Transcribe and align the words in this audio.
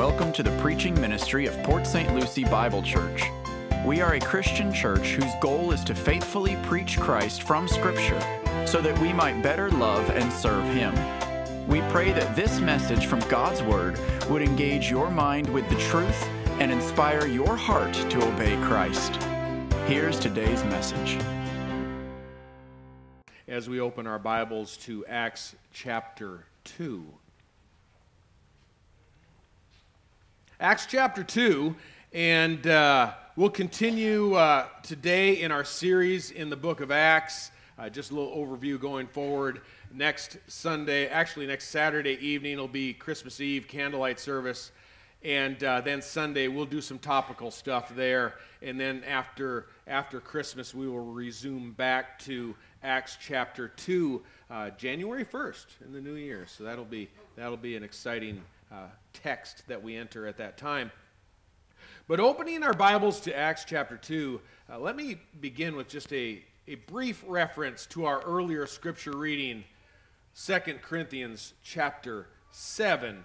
welcome 0.00 0.32
to 0.32 0.42
the 0.42 0.58
preaching 0.62 0.98
ministry 0.98 1.44
of 1.44 1.54
Port 1.62 1.86
St. 1.86 2.14
Lucie 2.14 2.44
Bible 2.44 2.82
Church. 2.82 3.24
We 3.84 4.00
are 4.00 4.14
a 4.14 4.18
Christian 4.18 4.72
church 4.72 5.08
whose 5.08 5.30
goal 5.42 5.72
is 5.72 5.84
to 5.84 5.94
faithfully 5.94 6.56
preach 6.62 6.98
Christ 6.98 7.42
from 7.42 7.68
Scripture 7.68 8.18
so 8.66 8.80
that 8.80 8.98
we 8.98 9.12
might 9.12 9.42
better 9.42 9.68
love 9.68 10.08
and 10.08 10.32
serve 10.32 10.64
Him. 10.72 10.94
We 11.68 11.82
pray 11.90 12.12
that 12.12 12.34
this 12.34 12.60
message 12.60 13.04
from 13.04 13.20
God's 13.28 13.62
Word 13.62 14.00
would 14.30 14.40
engage 14.40 14.90
your 14.90 15.10
mind 15.10 15.50
with 15.50 15.68
the 15.68 15.78
truth 15.90 16.26
and 16.60 16.72
inspire 16.72 17.26
your 17.26 17.54
heart 17.54 17.92
to 17.92 18.26
obey 18.26 18.56
Christ. 18.62 19.16
Here's 19.86 20.18
today's 20.18 20.64
message. 20.64 21.18
As 23.46 23.68
we 23.68 23.80
open 23.80 24.06
our 24.06 24.18
Bibles 24.18 24.78
to 24.78 25.04
Acts 25.04 25.54
chapter 25.74 26.46
2. 26.64 27.04
Acts 30.60 30.84
chapter 30.84 31.24
2, 31.24 31.74
and 32.12 32.66
uh, 32.66 33.14
we'll 33.34 33.48
continue 33.48 34.34
uh, 34.34 34.66
today 34.82 35.40
in 35.40 35.50
our 35.50 35.64
series 35.64 36.32
in 36.32 36.50
the 36.50 36.56
book 36.56 36.82
of 36.82 36.90
Acts. 36.90 37.50
Uh, 37.78 37.88
just 37.88 38.10
a 38.10 38.14
little 38.14 38.36
overview 38.36 38.78
going 38.78 39.06
forward. 39.06 39.62
Next 39.90 40.36
Sunday, 40.48 41.08
actually, 41.08 41.46
next 41.46 41.68
Saturday 41.68 42.18
evening, 42.20 42.58
will 42.58 42.68
be 42.68 42.92
Christmas 42.92 43.40
Eve 43.40 43.68
candlelight 43.68 44.20
service. 44.20 44.70
And 45.24 45.64
uh, 45.64 45.80
then 45.80 46.02
Sunday, 46.02 46.46
we'll 46.48 46.66
do 46.66 46.82
some 46.82 46.98
topical 46.98 47.50
stuff 47.50 47.94
there. 47.96 48.34
And 48.60 48.78
then 48.78 49.02
after, 49.04 49.68
after 49.86 50.20
Christmas, 50.20 50.74
we 50.74 50.86
will 50.86 51.00
resume 51.00 51.72
back 51.72 52.18
to 52.24 52.54
Acts 52.82 53.16
chapter 53.18 53.68
2, 53.68 54.22
uh, 54.50 54.70
January 54.76 55.24
1st 55.24 55.66
in 55.86 55.94
the 55.94 56.02
new 56.02 56.16
year. 56.16 56.44
So 56.46 56.64
that'll 56.64 56.84
be, 56.84 57.08
that'll 57.34 57.56
be 57.56 57.76
an 57.76 57.82
exciting 57.82 58.42
uh, 58.72 58.86
text 59.12 59.66
that 59.68 59.82
we 59.82 59.96
enter 59.96 60.26
at 60.26 60.36
that 60.38 60.56
time. 60.56 60.90
But 62.06 62.20
opening 62.20 62.62
our 62.62 62.72
Bibles 62.72 63.20
to 63.20 63.36
Acts 63.36 63.64
chapter 63.64 63.96
2, 63.96 64.40
uh, 64.68 64.78
let 64.78 64.96
me 64.96 65.20
begin 65.40 65.76
with 65.76 65.88
just 65.88 66.12
a, 66.12 66.42
a 66.66 66.74
brief 66.74 67.22
reference 67.26 67.86
to 67.86 68.06
our 68.06 68.20
earlier 68.22 68.66
scripture 68.66 69.16
reading, 69.16 69.64
2 70.44 70.58
Corinthians 70.82 71.54
chapter 71.62 72.26
7. 72.50 73.24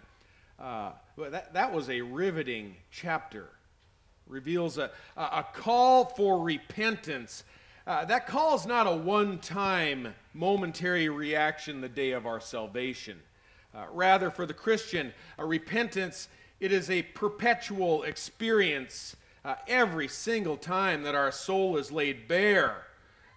Uh, 0.60 0.92
that, 1.18 1.54
that 1.54 1.74
was 1.74 1.90
a 1.90 2.02
riveting 2.02 2.76
chapter. 2.92 3.50
Reveals 4.28 4.78
a, 4.78 4.92
a 5.18 5.46
call 5.54 6.06
for 6.06 6.42
repentance. 6.42 7.44
Uh, 7.86 8.06
that 8.06 8.26
call 8.26 8.56
is 8.56 8.66
not 8.66 8.88
a 8.88 8.96
one 8.96 9.38
time, 9.40 10.14
momentary 10.34 11.10
reaction 11.10 11.82
the 11.82 11.90
day 11.90 12.12
of 12.12 12.26
our 12.26 12.40
salvation. 12.40 13.20
Uh, 13.76 13.86
rather, 13.92 14.32
for 14.32 14.46
the 14.46 14.54
Christian, 14.54 15.14
a 15.38 15.46
repentance, 15.46 16.30
it 16.62 16.72
is 16.72 16.90
a 16.90 17.02
perpetual 17.02 18.04
experience 18.04 19.18
uh, 19.44 19.56
every 19.68 20.08
single 20.08 20.56
time 20.56 21.04
that 21.04 21.14
our 21.14 21.32
soul 21.32 21.76
is 21.76 21.92
laid 21.92 22.28
bare 22.28 22.84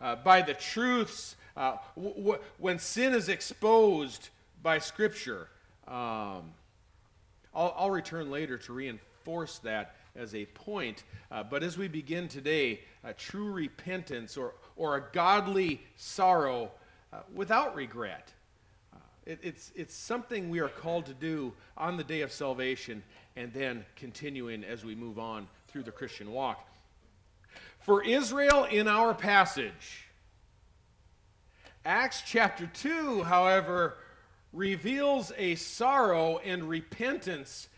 uh, 0.00 0.14
by 0.17 0.41
the 0.41 0.55
truths. 0.55 1.34
Uh, 1.56 1.77
w- 1.97 2.14
w- 2.14 2.39
when 2.58 2.78
sin 2.78 3.14
is 3.14 3.28
exposed 3.28 4.28
by 4.62 4.78
Scripture, 4.78 5.48
um, 5.89 6.52
I'll, 7.52 7.75
I'll, 7.77 7.91
return 7.91 8.30
later 8.30 8.58
to 8.58 8.73
reinforce 8.73 9.58
that 9.58 9.97
as 10.14 10.36
a 10.36 10.47
point. 10.47 11.02
Uh, 11.33 11.42
but 11.42 11.64
as 11.64 11.77
we 11.77 11.89
begin 11.89 12.28
today, 12.28 12.83
a 13.02 13.12
true 13.12 13.50
repentance 13.50 14.36
or, 14.36 14.55
or 14.77 14.97
a 14.97 15.05
godly 15.12 15.80
sorrow 15.97 16.70
without 17.34 17.75
regret 17.75 18.33
it, 19.29 19.39
it's, 19.43 19.71
it's 19.77 19.95
something 19.95 20.48
we 20.48 20.59
are 20.61 20.69
called 20.69 21.07
to 21.07 21.15
do 21.15 21.53
on 21.77 21.98
the 21.98 22.03
day 22.03 22.23
of 22.23 22.33
salvation 22.33 23.03
and 23.37 23.53
then 23.53 23.85
continuing 23.95 24.65
as 24.65 24.85
we 24.85 24.95
move 24.95 25.19
on 25.19 25.47
through 25.69 25.83
the 25.83 25.93
Christian 25.93 26.33
walk. 26.33 26.67
For 27.81 28.03
Israel 28.03 28.64
in 28.64 28.89
our 28.89 29.14
passage, 29.14 30.07
Acts 31.85 32.23
chapter 32.27 32.67
2, 32.67 33.23
however, 33.23 33.98
reveals 34.52 35.31
a 35.36 35.55
sorrow 35.57 36.39
and 36.39 36.64
repentance 36.64 37.69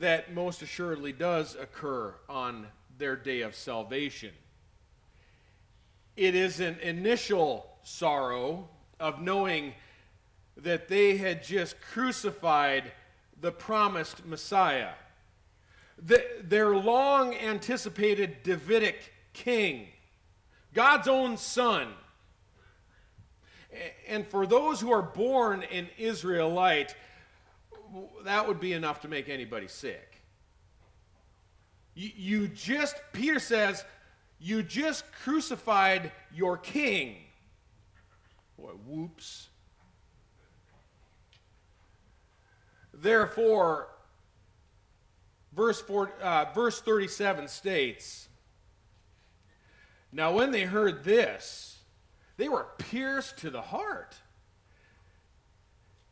that 0.00 0.34
most 0.34 0.60
assuredly 0.60 1.12
does 1.12 1.56
occur 1.56 2.14
on 2.28 2.66
their 2.98 3.16
day 3.16 3.40
of 3.40 3.54
salvation. 3.54 4.32
It 6.14 6.34
is 6.34 6.60
an 6.60 6.78
initial 6.80 7.70
sorrow 7.84 8.68
of 9.00 9.22
knowing 9.22 9.72
that 10.58 10.88
they 10.88 11.16
had 11.16 11.42
just 11.42 11.80
crucified 11.80 12.92
the 13.40 13.52
promised 13.52 14.26
Messiah, 14.26 14.90
the, 16.04 16.24
their 16.42 16.74
long 16.74 17.34
anticipated 17.34 18.42
Davidic 18.42 19.12
king, 19.32 19.88
God's 20.74 21.08
own 21.08 21.36
son. 21.36 21.88
And 24.08 24.26
for 24.26 24.46
those 24.46 24.80
who 24.80 24.92
are 24.92 25.02
born 25.02 25.62
an 25.70 25.88
Israelite, 25.98 26.94
that 28.24 28.48
would 28.48 28.60
be 28.60 28.72
enough 28.72 29.00
to 29.02 29.08
make 29.08 29.28
anybody 29.28 29.68
sick. 29.68 30.22
You, 31.94 32.10
you 32.16 32.48
just, 32.48 32.96
Peter 33.12 33.38
says, 33.38 33.84
you 34.40 34.62
just 34.62 35.04
crucified 35.24 36.12
your 36.32 36.56
king. 36.56 37.16
Boy, 38.56 38.70
whoops. 38.86 39.47
Therefore, 43.00 43.88
verse, 45.52 45.80
four, 45.80 46.10
uh, 46.20 46.46
verse 46.54 46.80
37 46.80 47.48
states 47.48 48.28
Now, 50.12 50.32
when 50.32 50.50
they 50.50 50.62
heard 50.62 51.04
this, 51.04 51.78
they 52.36 52.48
were 52.48 52.66
pierced 52.78 53.38
to 53.38 53.50
the 53.50 53.62
heart 53.62 54.16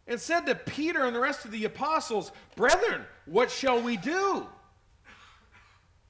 and 0.07 0.21
said 0.21 0.47
to 0.47 0.55
Peter 0.55 1.05
and 1.05 1.15
the 1.15 1.21
rest 1.21 1.45
of 1.45 1.51
the 1.51 1.65
apostles, 1.65 2.31
Brethren, 2.55 3.05
what 3.25 3.51
shall 3.51 3.81
we 3.81 3.97
do? 3.97 4.47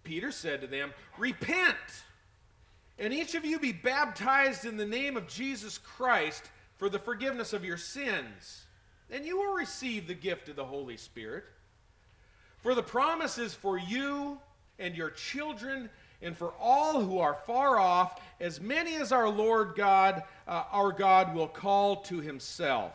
Peter 0.05 0.31
said 0.31 0.61
to 0.61 0.67
them, 0.67 0.93
Repent, 1.17 1.77
and 2.99 3.15
each 3.15 3.35
of 3.35 3.45
you 3.45 3.59
be 3.59 3.73
baptized 3.73 4.67
in 4.67 4.77
the 4.77 4.87
name 4.87 5.17
of 5.17 5.27
Jesus 5.27 5.79
Christ 5.79 6.51
for 6.77 6.91
the 6.91 6.99
forgiveness 6.99 7.55
of 7.55 7.65
your 7.65 7.79
sins 7.79 8.66
and 9.11 9.25
you 9.25 9.39
will 9.39 9.55
receive 9.55 10.07
the 10.07 10.15
gift 10.15 10.49
of 10.49 10.57
the 10.57 10.65
Holy 10.65 10.97
Spirit. 10.97 11.45
For 12.59 12.75
the 12.75 12.83
promise 12.83 13.39
is 13.39 13.55
for 13.55 13.79
you 13.79 14.39
and 14.79 14.97
your 14.97 15.11
children 15.11 15.89
and 16.23 16.37
for 16.37 16.53
all 16.59 17.03
who 17.03 17.19
are 17.19 17.39
far 17.47 17.79
off, 17.79 18.21
as 18.41 18.61
many 18.61 18.97
as 18.97 19.13
our 19.13 19.29
Lord 19.29 19.75
God, 19.77 20.23
uh, 20.49 20.65
our 20.73 20.91
God, 20.91 21.35
will 21.35 21.49
call 21.49 21.97
to 22.03 22.21
himself. 22.21 22.93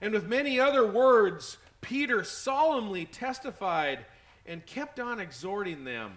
And 0.00 0.12
with 0.12 0.26
many 0.26 0.60
other 0.60 0.86
words, 0.86 1.56
Peter 1.80 2.24
solemnly 2.24 3.06
testified 3.06 4.04
and 4.46 4.64
kept 4.66 5.00
on 5.00 5.18
exhorting 5.18 5.84
them, 5.84 6.12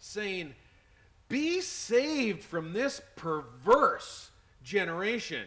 saying, 0.00 0.54
Be 1.28 1.60
saved 1.60 2.42
from 2.42 2.72
this 2.72 3.00
perverse 3.14 4.30
generation. 4.64 5.46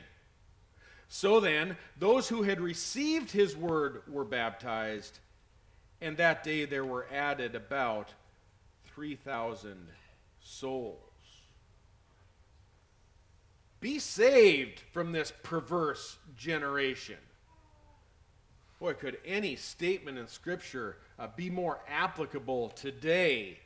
So 1.15 1.39
then, 1.39 1.77
those 1.97 2.27
who 2.27 2.43
had 2.43 2.59
received 2.59 3.31
his 3.31 3.55
word 3.55 4.01
were 4.05 4.25
baptized, 4.25 5.19
and 6.01 6.17
that 6.17 6.43
day 6.43 6.65
there 6.65 6.83
were 6.83 7.07
added 7.09 7.55
about 7.55 8.09
3,000 8.87 9.87
souls. 10.41 10.99
Be 13.79 13.97
saved 13.97 14.81
from 14.91 15.13
this 15.13 15.31
perverse 15.41 16.17
generation. 16.35 17.19
Boy, 18.81 18.95
could 18.95 19.17
any 19.23 19.55
statement 19.55 20.17
in 20.17 20.27
Scripture 20.27 20.97
uh, 21.17 21.29
be 21.33 21.49
more 21.49 21.79
applicable 21.87 22.71
today 22.71 23.59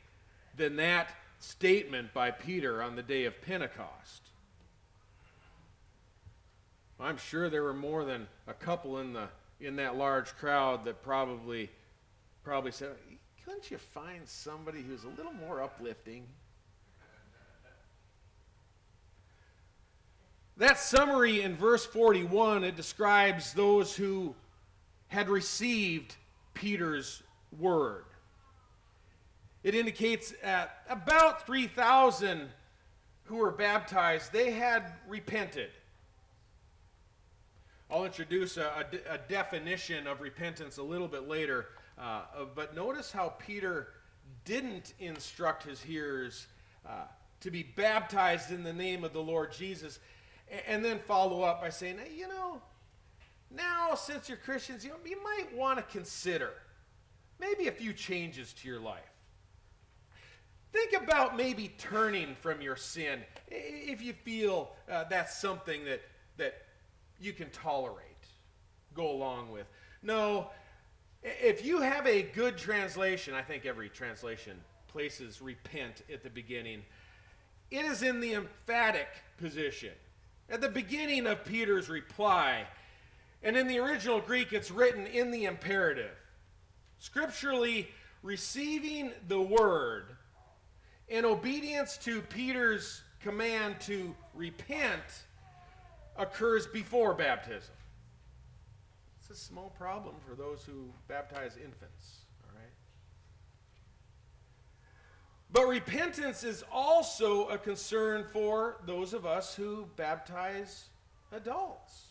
than 0.56 0.76
that 0.76 1.10
statement 1.40 2.14
by 2.14 2.30
Peter 2.30 2.80
on 2.80 2.94
the 2.94 3.02
day 3.02 3.24
of 3.24 3.42
Pentecost? 3.42 4.29
I'm 7.02 7.16
sure 7.16 7.48
there 7.48 7.62
were 7.62 7.72
more 7.72 8.04
than 8.04 8.28
a 8.46 8.52
couple 8.52 8.98
in 8.98 9.14
the 9.14 9.28
in 9.58 9.76
that 9.76 9.96
large 9.96 10.34
crowd 10.36 10.84
that 10.84 11.02
probably 11.02 11.70
probably 12.44 12.72
said, 12.72 12.96
"Couldn't 13.44 13.70
you 13.70 13.78
find 13.78 14.28
somebody 14.28 14.82
who's 14.82 15.04
a 15.04 15.08
little 15.08 15.32
more 15.32 15.62
uplifting?" 15.62 16.26
That 20.58 20.78
summary 20.78 21.40
in 21.40 21.56
verse 21.56 21.86
41 21.86 22.64
it 22.64 22.76
describes 22.76 23.54
those 23.54 23.96
who 23.96 24.34
had 25.08 25.30
received 25.30 26.16
Peter's 26.52 27.22
word. 27.58 28.04
It 29.62 29.74
indicates 29.74 30.34
at 30.42 30.82
about 30.88 31.46
3,000 31.46 32.50
who 33.24 33.36
were 33.36 33.50
baptized, 33.50 34.32
they 34.32 34.50
had 34.50 34.92
repented 35.08 35.70
I'll 37.90 38.04
introduce 38.04 38.56
a, 38.56 38.86
a 39.08 39.14
a 39.14 39.18
definition 39.28 40.06
of 40.06 40.20
repentance 40.20 40.76
a 40.76 40.82
little 40.82 41.08
bit 41.08 41.26
later, 41.26 41.68
uh, 41.98 42.22
but 42.54 42.74
notice 42.76 43.10
how 43.10 43.34
Peter 43.38 43.88
didn't 44.44 44.94
instruct 45.00 45.64
his 45.64 45.82
hearers 45.82 46.46
uh, 46.88 47.04
to 47.40 47.50
be 47.50 47.62
baptized 47.62 48.52
in 48.52 48.62
the 48.62 48.72
name 48.72 49.02
of 49.02 49.12
the 49.12 49.22
Lord 49.22 49.52
Jesus, 49.52 49.98
and, 50.50 50.62
and 50.68 50.84
then 50.84 51.00
follow 51.00 51.42
up 51.42 51.60
by 51.60 51.70
saying, 51.70 51.98
hey, 51.98 52.14
you 52.16 52.28
know, 52.28 52.62
now 53.50 53.96
since 53.96 54.28
you're 54.28 54.38
Christians, 54.38 54.84
you, 54.84 54.90
know, 54.90 54.96
you 55.04 55.20
might 55.22 55.52
want 55.56 55.78
to 55.78 55.82
consider 55.82 56.50
maybe 57.40 57.66
a 57.66 57.72
few 57.72 57.92
changes 57.92 58.52
to 58.52 58.68
your 58.68 58.80
life. 58.80 59.02
Think 60.72 60.92
about 60.92 61.36
maybe 61.36 61.74
turning 61.76 62.36
from 62.36 62.60
your 62.60 62.76
sin 62.76 63.22
if 63.48 64.00
you 64.00 64.12
feel 64.12 64.70
uh, 64.88 65.04
that's 65.10 65.40
something 65.40 65.84
that, 65.84 66.02
that 66.36 66.62
you 67.20 67.32
can 67.32 67.50
tolerate, 67.50 68.04
go 68.94 69.10
along 69.10 69.50
with. 69.50 69.66
No, 70.02 70.50
if 71.22 71.64
you 71.64 71.80
have 71.80 72.06
a 72.06 72.22
good 72.22 72.56
translation, 72.56 73.34
I 73.34 73.42
think 73.42 73.66
every 73.66 73.88
translation 73.88 74.58
places 74.88 75.42
repent 75.42 76.02
at 76.12 76.22
the 76.22 76.30
beginning, 76.30 76.82
it 77.70 77.84
is 77.84 78.02
in 78.02 78.20
the 78.20 78.34
emphatic 78.34 79.08
position. 79.38 79.92
At 80.48 80.60
the 80.60 80.68
beginning 80.68 81.26
of 81.26 81.44
Peter's 81.44 81.88
reply, 81.88 82.66
and 83.42 83.56
in 83.56 83.68
the 83.68 83.78
original 83.78 84.20
Greek, 84.20 84.52
it's 84.52 84.70
written 84.70 85.06
in 85.06 85.30
the 85.30 85.44
imperative. 85.44 86.16
Scripturally, 86.98 87.88
receiving 88.22 89.12
the 89.28 89.40
word 89.40 90.16
in 91.08 91.24
obedience 91.24 91.96
to 91.98 92.20
Peter's 92.22 93.02
command 93.20 93.76
to 93.80 94.14
repent 94.34 95.02
occurs 96.16 96.66
before 96.66 97.14
baptism. 97.14 97.74
It's 99.20 99.30
a 99.30 99.34
small 99.34 99.70
problem 99.70 100.16
for 100.26 100.34
those 100.34 100.64
who 100.64 100.90
baptize 101.08 101.56
infants, 101.56 102.20
all 102.44 102.54
right? 102.54 102.72
But 105.52 105.66
repentance 105.68 106.44
is 106.44 106.64
also 106.72 107.48
a 107.48 107.58
concern 107.58 108.24
for 108.32 108.76
those 108.86 109.14
of 109.14 109.26
us 109.26 109.54
who 109.54 109.86
baptize 109.96 110.86
adults. 111.32 112.06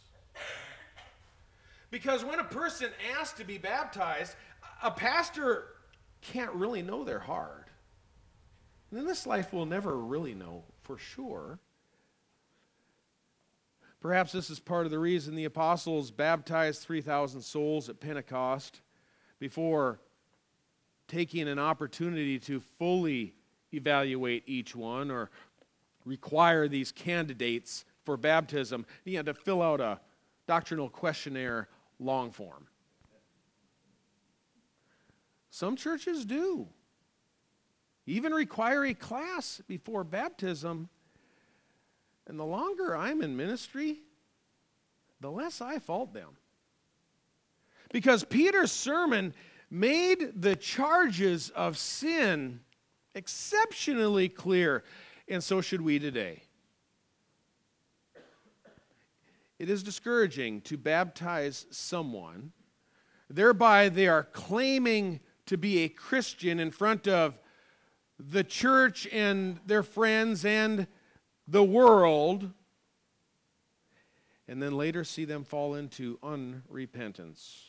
Because 1.92 2.24
when 2.24 2.40
a 2.40 2.44
person 2.44 2.90
asks 3.20 3.38
to 3.40 3.46
be 3.46 3.58
baptized, 3.58 4.36
a 4.84 4.92
pastor 4.92 5.66
can't 6.22 6.54
really 6.54 6.82
know 6.82 7.04
their 7.04 7.20
heart. 7.20 7.68
And 8.92 9.00
in 9.00 9.06
this 9.06 9.26
life, 9.26 9.54
we'll 9.54 9.66
never 9.66 9.98
really 9.98 10.34
know 10.34 10.64
for 10.82 10.98
sure. 10.98 11.60
Perhaps 14.02 14.32
this 14.32 14.50
is 14.50 14.60
part 14.60 14.86
of 14.86 14.92
the 14.92 15.00
reason 15.00 15.36
the 15.36 15.46
apostles 15.46 16.10
baptized 16.10 16.82
3,000 16.82 17.42
souls 17.42 17.90
at 17.90 18.00
Pentecost 18.00 18.82
before 19.40 20.00
taking 21.08 21.48
an 21.48 21.60
opportunity 21.60 22.40
to 22.40 22.62
fully 22.78 23.34
evaluate 23.74 24.44
each 24.46 24.76
one 24.76 25.12
or 25.12 25.30
require 26.06 26.68
these 26.68 26.92
candidates 26.92 27.84
for 28.06 28.16
baptism. 28.16 28.86
You 29.04 29.18
had 29.18 29.26
to 29.26 29.34
fill 29.34 29.62
out 29.62 29.82
a 29.82 30.00
doctrinal 30.48 30.90
questionnaire 30.90 31.68
long 32.00 32.32
form. 32.32 32.68
Some 35.50 35.76
churches 35.76 36.26
do. 36.26 36.68
Even 38.06 38.34
require 38.34 38.86
a 38.86 38.94
class 38.94 39.62
before 39.68 40.04
baptism. 40.04 40.90
And 42.30 42.40
the 42.40 42.46
longer 42.46 42.96
I'm 42.96 43.24
in 43.24 43.36
ministry, 43.36 43.98
the 45.20 45.32
less 45.32 45.62
I 45.62 45.80
fault 45.80 46.14
them. 46.14 46.38
Because 47.92 48.24
Peter's 48.24 48.72
sermon 48.72 49.34
made 49.72 50.34
the 50.36 50.56
charges 50.56 51.50
of 51.50 51.76
sin 51.76 52.60
exceptionally 53.16 54.30
clear, 54.30 54.84
and 55.28 55.44
so 55.44 55.60
should 55.60 55.82
we 55.82 55.98
today. 55.98 56.44
It 59.58 59.68
is 59.68 59.82
discouraging 59.82 60.62
to 60.62 60.78
baptize 60.78 61.66
someone, 61.72 62.52
thereby, 63.28 63.90
they 63.90 64.08
are 64.08 64.24
claiming 64.24 65.20
to 65.48 65.58
be 65.58 65.80
a 65.80 65.90
Christian 65.90 66.60
in 66.60 66.70
front 66.70 67.08
of 67.08 67.40
the 68.20 68.44
church 68.44 69.08
and 69.12 69.60
their 69.66 69.82
friends 69.82 70.46
and 70.46 70.86
the 71.50 71.64
world, 71.64 72.52
and 74.48 74.62
then 74.62 74.74
later 74.74 75.04
see 75.04 75.26
them 75.26 75.44
fall 75.44 75.76
into 75.76 76.18
unrepentance. 76.20 77.62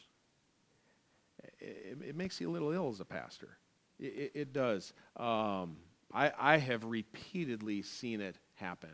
It, 1.59 1.99
it 2.09 2.17
makes 2.17 2.41
you 2.41 2.51
a 2.51 2.53
little 2.53 2.73
ill 2.73 2.89
as 2.89 3.01
a 3.01 3.05
pastor. 3.05 3.59
It, 3.99 4.05
it, 4.05 4.33
it 4.35 4.53
does. 4.53 4.93
Um, 5.17 5.77
I, 6.13 6.33
I 6.39 6.57
have 6.59 6.85
repeatedly 6.85 7.83
seen 7.83 8.21
it 8.21 8.37
happen 8.55 8.91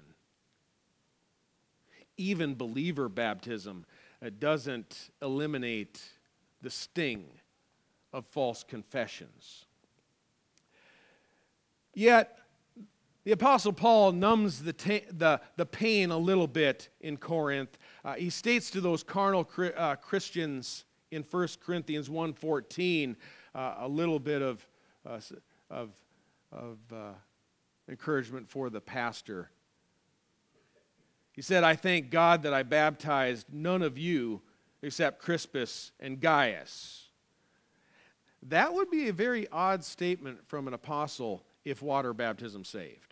even 2.16 2.54
believer 2.54 3.08
baptism 3.08 3.84
uh, 4.24 4.30
doesn't 4.38 5.10
eliminate 5.22 6.02
the 6.62 6.70
sting 6.70 7.26
of 8.12 8.26
false 8.26 8.62
confessions. 8.62 9.66
Yet, 11.94 12.38
the 13.26 13.32
Apostle 13.32 13.74
Paul 13.74 14.12
numbs 14.12 14.62
the, 14.62 14.72
ta- 14.72 15.06
the, 15.10 15.42
the 15.56 15.66
pain 15.66 16.10
a 16.10 16.16
little 16.16 16.46
bit 16.46 16.88
in 17.02 17.18
Corinth. 17.18 17.76
Uh, 18.02 18.14
he 18.14 18.30
states 18.30 18.70
to 18.70 18.80
those 18.80 19.02
carnal 19.02 19.46
uh, 19.76 19.96
Christians 19.96 20.86
in 21.10 21.22
1 21.22 21.48
Corinthians 21.62 22.08
1.14 22.08 23.16
uh, 23.54 23.74
a 23.80 23.88
little 23.88 24.18
bit 24.18 24.40
of, 24.40 24.66
uh, 25.04 25.20
of, 25.68 25.90
of 26.50 26.78
uh, 26.90 27.12
encouragement 27.86 28.48
for 28.48 28.70
the 28.70 28.80
pastor 28.80 29.50
he 31.36 31.42
said, 31.42 31.64
I 31.64 31.76
thank 31.76 32.10
God 32.10 32.42
that 32.44 32.54
I 32.54 32.62
baptized 32.62 33.46
none 33.52 33.82
of 33.82 33.98
you 33.98 34.40
except 34.82 35.20
Crispus 35.20 35.92
and 36.00 36.18
Gaius. 36.18 37.08
That 38.42 38.72
would 38.72 38.90
be 38.90 39.08
a 39.08 39.12
very 39.12 39.46
odd 39.52 39.84
statement 39.84 40.48
from 40.48 40.66
an 40.66 40.72
apostle 40.72 41.44
if 41.62 41.82
water 41.82 42.14
baptism 42.14 42.64
saved. 42.64 43.05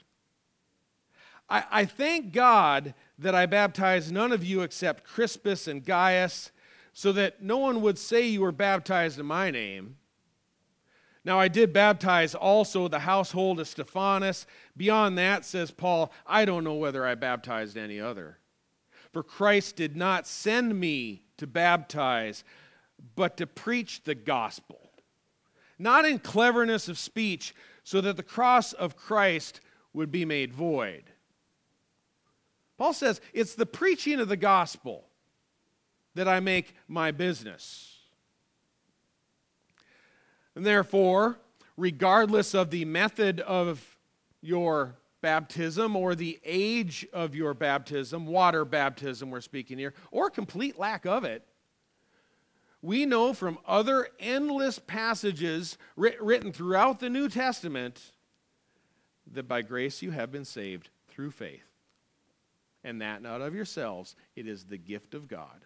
I, 1.49 1.65
I 1.71 1.85
thank 1.85 2.33
God 2.33 2.95
that 3.19 3.35
I 3.35 3.47
baptized 3.47 4.13
none 4.13 4.33
of 4.33 4.45
you 4.45 4.63
except 4.63 5.05
Crispus 5.05 5.69
and 5.69 5.85
Gaius, 5.85 6.51
so 6.93 7.13
that 7.13 7.43
no 7.43 7.59
one 7.59 7.83
would 7.83 7.99
say 7.99 8.27
you 8.27 8.41
were 8.41 8.53
baptized 8.53 9.19
in 9.19 9.27
my 9.27 9.51
name. 9.51 9.97
Now, 11.25 11.41
I 11.41 11.49
did 11.49 11.73
baptize 11.73 12.35
also 12.35 12.87
the 12.87 13.01
household 13.01 13.59
of 13.59 13.67
Stephanas. 13.67 14.47
Beyond 14.77 15.17
that, 15.19 15.45
says 15.45 15.71
Paul, 15.71 16.13
I 16.27 16.45
don't 16.45 16.65
know 16.65 16.75
whether 16.75 17.05
I 17.05 17.15
baptized 17.15 17.77
any 17.77 17.99
other. 17.99 18.39
For 19.13 19.23
Christ 19.23 19.77
did 19.77 19.97
not 19.97 20.27
send 20.27 20.79
me 20.79 21.23
to 21.39 21.47
baptize, 21.47 22.45
but 23.17 23.37
to 23.39 23.47
preach 23.47 24.05
the 24.05 24.15
gospel, 24.15 24.91
not 25.79 26.05
in 26.05 26.19
cleverness 26.19 26.89
of 26.89 26.99
speech, 26.99 27.55
so 27.85 28.01
that 28.03 28.17
the 28.17 28.23
cross 28.23 28.73
of 28.73 28.97
Christ 28.97 29.61
would 29.93 30.13
be 30.13 30.25
made 30.25 30.53
void. 30.53 31.05
Paul 32.77 32.93
says, 32.93 33.21
It's 33.33 33.55
the 33.55 33.67
preaching 33.67 34.21
of 34.21 34.29
the 34.29 34.37
gospel 34.37 35.05
that 36.15 36.29
I 36.29 36.41
make 36.41 36.75
my 36.89 37.11
business. 37.11 37.99
And 40.55 40.65
therefore, 40.65 41.39
regardless 41.77 42.55
of 42.55 42.71
the 42.71 42.85
method 42.85 43.41
of 43.41 43.99
your 44.41 44.97
baptism 45.21 45.97
or 45.97 46.15
the 46.15 46.39
age 46.45 47.07
of 47.13 47.35
your 47.35 47.55
baptism, 47.55 48.27
water 48.27 48.65
baptism, 48.65 49.31
we're 49.31 49.41
speaking 49.41 49.79
here, 49.79 49.95
or 50.11 50.31
complete 50.31 50.79
lack 50.79 51.07
of 51.07 51.25
it, 51.25 51.43
we 52.83 53.07
know 53.07 53.33
from 53.33 53.59
other 53.67 54.09
endless 54.21 54.79
passages 54.79 55.79
written 55.97 56.53
throughout 56.53 57.01
the 57.01 57.09
New 57.09 57.31
Testament 57.31 58.13
that 59.33 59.49
by 59.49 59.63
grace 59.63 60.03
you 60.03 60.11
have 60.11 60.31
been 60.31 60.45
saved 60.45 60.91
through 61.09 61.31
faith. 61.31 61.74
And 62.85 63.01
that 63.01 63.23
not 63.23 63.41
of 63.41 63.55
yourselves, 63.55 64.15
it 64.37 64.47
is 64.47 64.65
the 64.65 64.77
gift 64.77 65.15
of 65.15 65.27
God. 65.27 65.65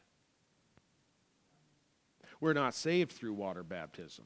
We're 2.40 2.52
not 2.52 2.75
saved 2.75 3.12
through 3.12 3.32
water 3.32 3.64
baptism. 3.64 4.25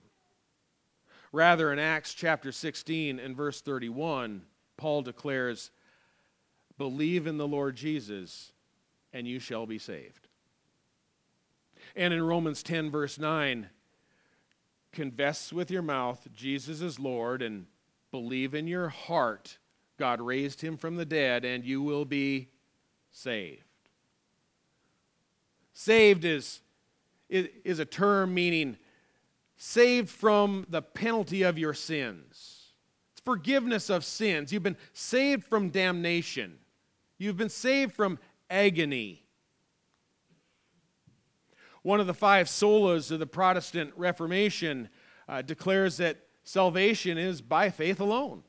Rather, 1.32 1.72
in 1.72 1.78
Acts 1.78 2.12
chapter 2.12 2.52
16 2.52 3.18
and 3.18 3.34
verse 3.34 3.62
31, 3.62 4.42
Paul 4.76 5.00
declares, 5.00 5.70
Believe 6.76 7.26
in 7.26 7.38
the 7.38 7.48
Lord 7.48 7.74
Jesus, 7.74 8.52
and 9.14 9.26
you 9.26 9.38
shall 9.38 9.64
be 9.64 9.78
saved. 9.78 10.28
And 11.96 12.12
in 12.12 12.22
Romans 12.22 12.62
10, 12.62 12.90
verse 12.90 13.18
9, 13.18 13.68
confess 14.92 15.52
with 15.52 15.70
your 15.70 15.82
mouth 15.82 16.28
Jesus 16.34 16.82
is 16.82 16.98
Lord, 16.98 17.40
and 17.40 17.66
believe 18.10 18.54
in 18.54 18.66
your 18.66 18.90
heart 18.90 19.56
God 19.98 20.20
raised 20.20 20.60
him 20.60 20.76
from 20.76 20.96
the 20.96 21.04
dead, 21.04 21.44
and 21.44 21.64
you 21.64 21.80
will 21.80 22.04
be 22.04 22.48
saved. 23.12 23.62
Saved 25.74 26.24
is, 26.24 26.60
is 27.28 27.78
a 27.78 27.84
term 27.84 28.34
meaning 28.34 28.76
saved 29.56 30.10
from 30.10 30.66
the 30.68 30.82
penalty 30.82 31.42
of 31.42 31.58
your 31.58 31.74
sins. 31.74 32.72
It's 33.12 33.20
forgiveness 33.24 33.90
of 33.90 34.04
sins. 34.04 34.52
You've 34.52 34.64
been 34.64 34.76
saved 34.92 35.44
from 35.44 35.68
damnation. 35.68 36.58
You've 37.18 37.36
been 37.36 37.48
saved 37.48 37.92
from 37.92 38.18
agony. 38.50 39.24
One 41.82 42.00
of 42.00 42.06
the 42.06 42.14
five 42.14 42.46
solas 42.46 43.10
of 43.10 43.18
the 43.18 43.26
Protestant 43.26 43.92
Reformation 43.96 44.88
uh, 45.28 45.42
declares 45.42 45.96
that 45.98 46.18
salvation 46.44 47.18
is 47.18 47.40
by 47.40 47.70
faith 47.70 48.00
alone. 48.00 48.42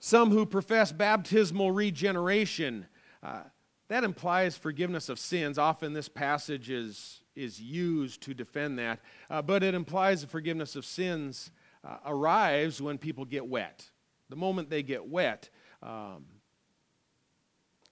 Some 0.00 0.30
who 0.30 0.46
profess 0.46 0.92
baptismal 0.92 1.72
regeneration, 1.72 2.86
uh, 3.22 3.42
that 3.88 4.02
implies 4.02 4.56
forgiveness 4.56 5.10
of 5.10 5.18
sins. 5.18 5.58
Often 5.58 5.92
this 5.92 6.08
passage 6.08 6.70
is, 6.70 7.20
is 7.36 7.60
used 7.60 8.22
to 8.22 8.32
defend 8.32 8.78
that, 8.78 9.00
uh, 9.28 9.42
but 9.42 9.62
it 9.62 9.74
implies 9.74 10.22
the 10.22 10.26
forgiveness 10.26 10.74
of 10.74 10.86
sins 10.86 11.50
uh, 11.84 11.98
arrives 12.06 12.80
when 12.80 12.96
people 12.96 13.26
get 13.26 13.46
wet. 13.46 13.90
The 14.30 14.36
moment 14.36 14.70
they 14.70 14.82
get 14.82 15.06
wet, 15.06 15.50
um, 15.82 16.24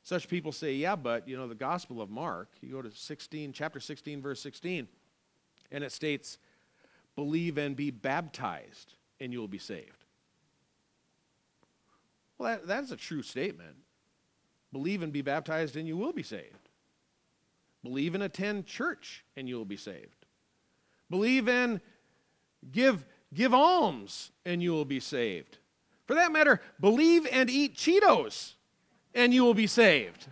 such 0.03 0.29
people 0.29 0.53
say, 0.53 0.73
yeah, 0.73 0.97
but 0.97 1.29
you 1.29 1.37
know, 1.37 1.47
the 1.47 1.55
Gospel 1.55 2.01
of 2.01 2.09
Mark, 2.09 2.49
you 2.63 2.73
go 2.73 2.81
to 2.81 2.91
16, 2.91 3.53
chapter 3.53 3.81
16, 3.81 4.23
verse 4.23 4.41
16, 4.41 4.89
and 5.71 5.85
it 5.85 5.93
states, 5.93 6.39
believe 7.17 7.59
and 7.59 7.77
be 7.77 7.91
baptized, 7.91 8.95
and 9.21 9.31
you 9.31 9.41
will 9.41 9.49
be 9.49 9.59
saved. 9.59 9.98
Well, 12.39 12.51
that, 12.51 12.67
that 12.69 12.85
is 12.85 12.93
a 12.93 12.97
true 12.97 13.23
statement. 13.23 13.77
Believe 14.73 15.03
and 15.03 15.13
be 15.13 15.23
baptized, 15.23 15.77
and 15.77 15.87
you 15.87 15.97
will 15.97 16.13
be 16.13 16.23
saved. 16.23 16.69
Believe 17.83 18.15
and 18.15 18.23
attend 18.23 18.67
church, 18.67 19.25
and 19.37 19.49
you 19.49 19.57
will 19.57 19.65
be 19.65 19.77
saved. 19.77 20.27
Believe 21.11 21.49
and 21.49 21.81
give, 22.71 23.05
give 23.35 23.55
alms, 23.55 24.31
and 24.45 24.63
you 24.63 24.73
will 24.73 24.85
be 24.85 25.01
saved. 25.01 25.59
For 26.07 26.15
that 26.15 26.33
matter, 26.33 26.61
believe 26.81 27.27
and 27.31 27.51
eat 27.51 27.77
Cheetos, 27.77 28.55
and 29.15 29.33
you 29.33 29.45
will 29.45 29.55
be 29.55 29.67
saved. 29.67 30.27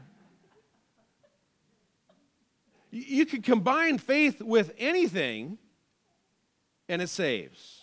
You 2.91 3.27
can 3.27 3.43
combine 3.43 3.99
faith 3.99 4.41
with 4.41 4.73
anything, 4.79 5.59
and 6.89 7.03
it 7.03 7.09
saves. 7.09 7.76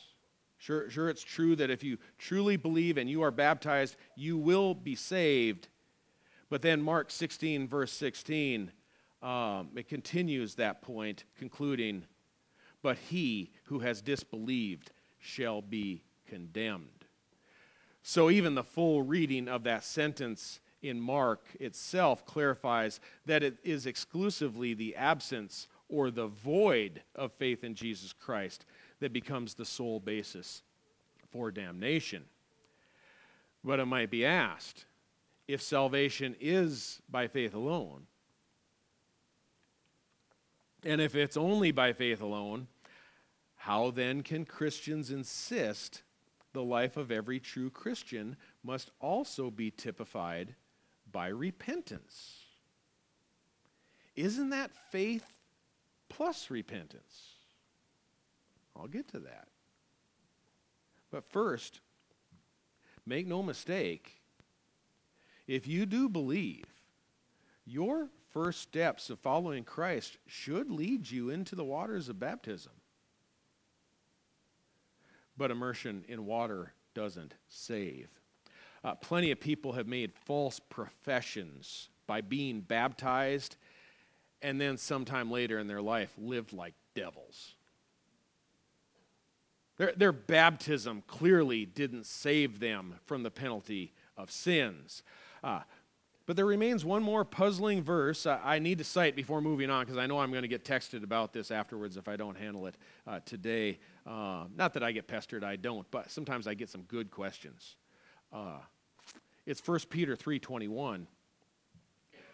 Sure, 0.64 0.90
sure, 0.90 1.10
it's 1.10 1.26
true 1.26 1.58
that 1.58 1.70
if 1.70 1.84
you 1.84 1.98
truly 2.18 2.56
believe 2.56 2.98
and 2.98 3.10
you 3.10 3.22
are 3.22 3.32
baptized, 3.32 3.98
you 4.16 4.38
will 4.38 4.74
be 4.74 4.96
saved. 4.96 5.68
But 6.50 6.62
then 6.62 6.82
Mark 6.82 7.12
16, 7.12 7.68
verse 7.68 7.92
16, 7.92 8.72
um, 9.22 9.72
it 9.76 9.90
continues 9.90 10.56
that 10.56 10.82
point, 10.82 11.26
concluding, 11.38 12.06
But 12.82 12.98
he 12.98 13.52
who 13.66 13.80
has 13.80 14.02
disbelieved 14.02 14.92
shall 15.20 15.62
be 15.62 16.06
condemned. 16.30 17.08
So 18.02 18.30
even 18.30 18.56
the 18.56 18.64
full 18.64 19.02
reading 19.02 19.50
of 19.50 19.66
that 19.66 19.84
sentence 19.84 20.62
in 20.82 20.98
Mark 20.98 21.44
itself 21.60 22.26
clarifies 22.26 23.02
that 23.26 23.44
it 23.44 23.58
is 23.66 23.86
exclusively 23.86 24.74
the 24.74 24.96
absence 24.96 25.68
or 25.90 26.10
the 26.10 26.28
void 26.28 27.02
of 27.16 27.34
faith 27.34 27.66
in 27.66 27.76
Jesus 27.76 28.14
Christ 28.14 28.64
that 29.04 29.12
becomes 29.12 29.54
the 29.54 29.66
sole 29.66 30.00
basis 30.00 30.64
for 31.30 31.52
damnation. 31.52 32.24
But 33.62 33.82
it 33.82 33.86
might 33.86 34.10
be 34.10 34.26
asked 34.26 34.86
if 35.46 35.62
salvation 35.62 36.38
is 36.40 37.02
by 37.10 37.28
faith 37.28 37.54
alone, 37.54 38.08
and 40.86 41.02
if 41.02 41.16
it's 41.16 41.36
only 41.36 41.74
by 41.74 41.92
faith 41.92 42.22
alone, 42.22 42.68
how 43.58 43.92
then 43.92 44.22
can 44.22 44.46
Christians 44.46 45.12
insist 45.12 46.04
the 46.54 46.64
life 46.64 46.96
of 46.96 47.12
every 47.12 47.42
true 47.42 47.70
Christian 47.70 48.38
must 48.64 48.90
also 49.02 49.52
be 49.52 49.70
typified 49.70 50.56
by 51.12 51.28
repentance? 51.28 52.38
Isn't 54.16 54.52
that 54.52 54.72
faith 54.92 55.26
plus 56.08 56.50
repentance? 56.50 57.33
I'll 58.76 58.88
get 58.88 59.08
to 59.10 59.20
that. 59.20 59.48
But 61.12 61.30
first, 61.30 61.82
make 63.06 63.28
no 63.28 63.44
mistake, 63.44 64.22
if 65.48 65.68
you 65.68 65.86
do 65.86 66.10
believe, 66.10 66.66
your 67.66 68.10
first 68.32 68.62
steps 68.62 69.10
of 69.10 69.20
following 69.20 69.64
Christ 69.64 70.18
should 70.26 70.72
lead 70.72 71.10
you 71.10 71.30
into 71.30 71.56
the 71.56 71.64
waters 71.64 72.10
of 72.10 72.20
baptism. 72.20 72.74
But 75.38 75.52
immersion 75.52 76.04
in 76.08 76.26
water 76.26 76.74
doesn't 76.94 77.36
save. 77.48 78.10
Uh, 78.84 78.96
plenty 78.96 79.32
of 79.32 79.40
people 79.40 79.74
have 79.74 79.88
made 79.88 80.12
false 80.26 80.60
professions 80.60 81.90
by 82.06 82.22
being 82.22 82.60
baptized 82.60 83.56
and 84.42 84.60
then 84.60 84.78
sometime 84.78 85.32
later 85.32 85.58
in 85.58 85.68
their 85.68 85.82
life 85.82 86.12
lived 86.18 86.52
like 86.52 86.74
devils. 86.96 87.56
Their, 89.78 89.94
their 89.96 90.12
baptism 90.12 91.04
clearly 91.08 91.66
didn't 91.66 92.06
save 92.06 92.60
them 92.60 92.96
from 93.06 93.24
the 93.24 93.32
penalty 93.32 93.94
of 94.18 94.30
sins. 94.30 95.04
Uh, 95.44 95.62
but 96.26 96.38
there 96.38 96.46
remains 96.46 96.86
one 96.86 97.04
more 97.04 97.26
puzzling 97.26 97.84
verse 97.84 98.26
uh, 98.26 98.40
I 98.44 98.60
need 98.60 98.78
to 98.78 98.84
cite 98.84 99.16
before 99.16 99.42
moving 99.42 99.70
on 99.70 99.84
because 99.84 99.98
I 99.98 100.06
know 100.06 100.20
I'm 100.20 100.32
going 100.32 100.44
to 100.44 100.48
get 100.48 100.64
texted 100.64 101.04
about 101.04 101.34
this 101.34 101.52
afterwards 101.52 101.98
if 101.98 102.08
I 102.08 102.16
don't 102.16 102.38
handle 102.38 102.68
it 102.68 102.76
uh, 103.06 103.20
today. 103.26 103.80
Uh, 104.06 104.46
not 104.56 104.74
that 104.74 104.84
I 104.84 104.92
get 104.92 105.08
pestered, 105.08 105.44
I 105.44 105.58
don't, 105.58 105.90
but 105.92 106.12
sometimes 106.12 106.48
I 106.48 106.54
get 106.54 106.70
some 106.70 106.84
good 106.84 107.12
questions. 107.12 107.76
Uh, 108.32 108.60
it's 109.46 109.66
1 109.68 109.80
Peter 109.90 110.16
3.21, 110.16 111.06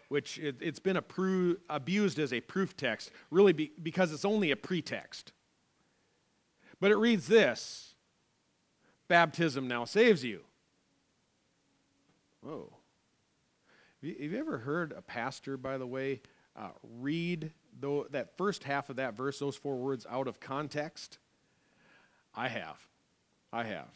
which 0.08 0.38
it, 0.38 0.62
has 0.62 0.78
been 0.78 0.96
appro- 0.96 1.56
abused 1.68 2.20
as 2.20 2.32
a 2.32 2.40
proof 2.40 2.76
text, 2.76 3.10
really 3.30 3.52
be, 3.52 3.72
because 3.82 4.12
it's 4.12 4.24
only 4.24 4.52
a 4.52 4.56
pretext. 4.56 5.32
But 6.80 6.90
it 6.90 6.96
reads 6.96 7.26
this 7.26 7.94
Baptism 9.08 9.68
now 9.68 9.84
saves 9.84 10.24
you. 10.24 10.40
Whoa. 12.42 12.72
Have 14.02 14.18
you 14.18 14.38
ever 14.38 14.58
heard 14.58 14.92
a 14.96 15.02
pastor, 15.02 15.58
by 15.58 15.76
the 15.76 15.86
way, 15.86 16.22
uh, 16.56 16.70
read 17.00 17.52
though, 17.78 18.06
that 18.10 18.36
first 18.38 18.64
half 18.64 18.88
of 18.88 18.96
that 18.96 19.14
verse, 19.14 19.38
those 19.38 19.56
four 19.56 19.76
words, 19.76 20.06
out 20.08 20.26
of 20.26 20.40
context? 20.40 21.18
I 22.34 22.48
have. 22.48 22.78
I 23.52 23.64
have. 23.64 23.88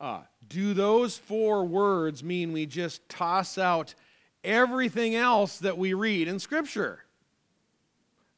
Uh, 0.00 0.20
do 0.48 0.74
those 0.74 1.16
four 1.16 1.64
words 1.64 2.24
mean 2.24 2.52
we 2.52 2.66
just 2.66 3.08
toss 3.08 3.58
out 3.58 3.94
everything 4.42 5.14
else 5.14 5.58
that 5.58 5.76
we 5.76 5.92
read 5.94 6.28
in 6.28 6.38
Scripture? 6.38 7.04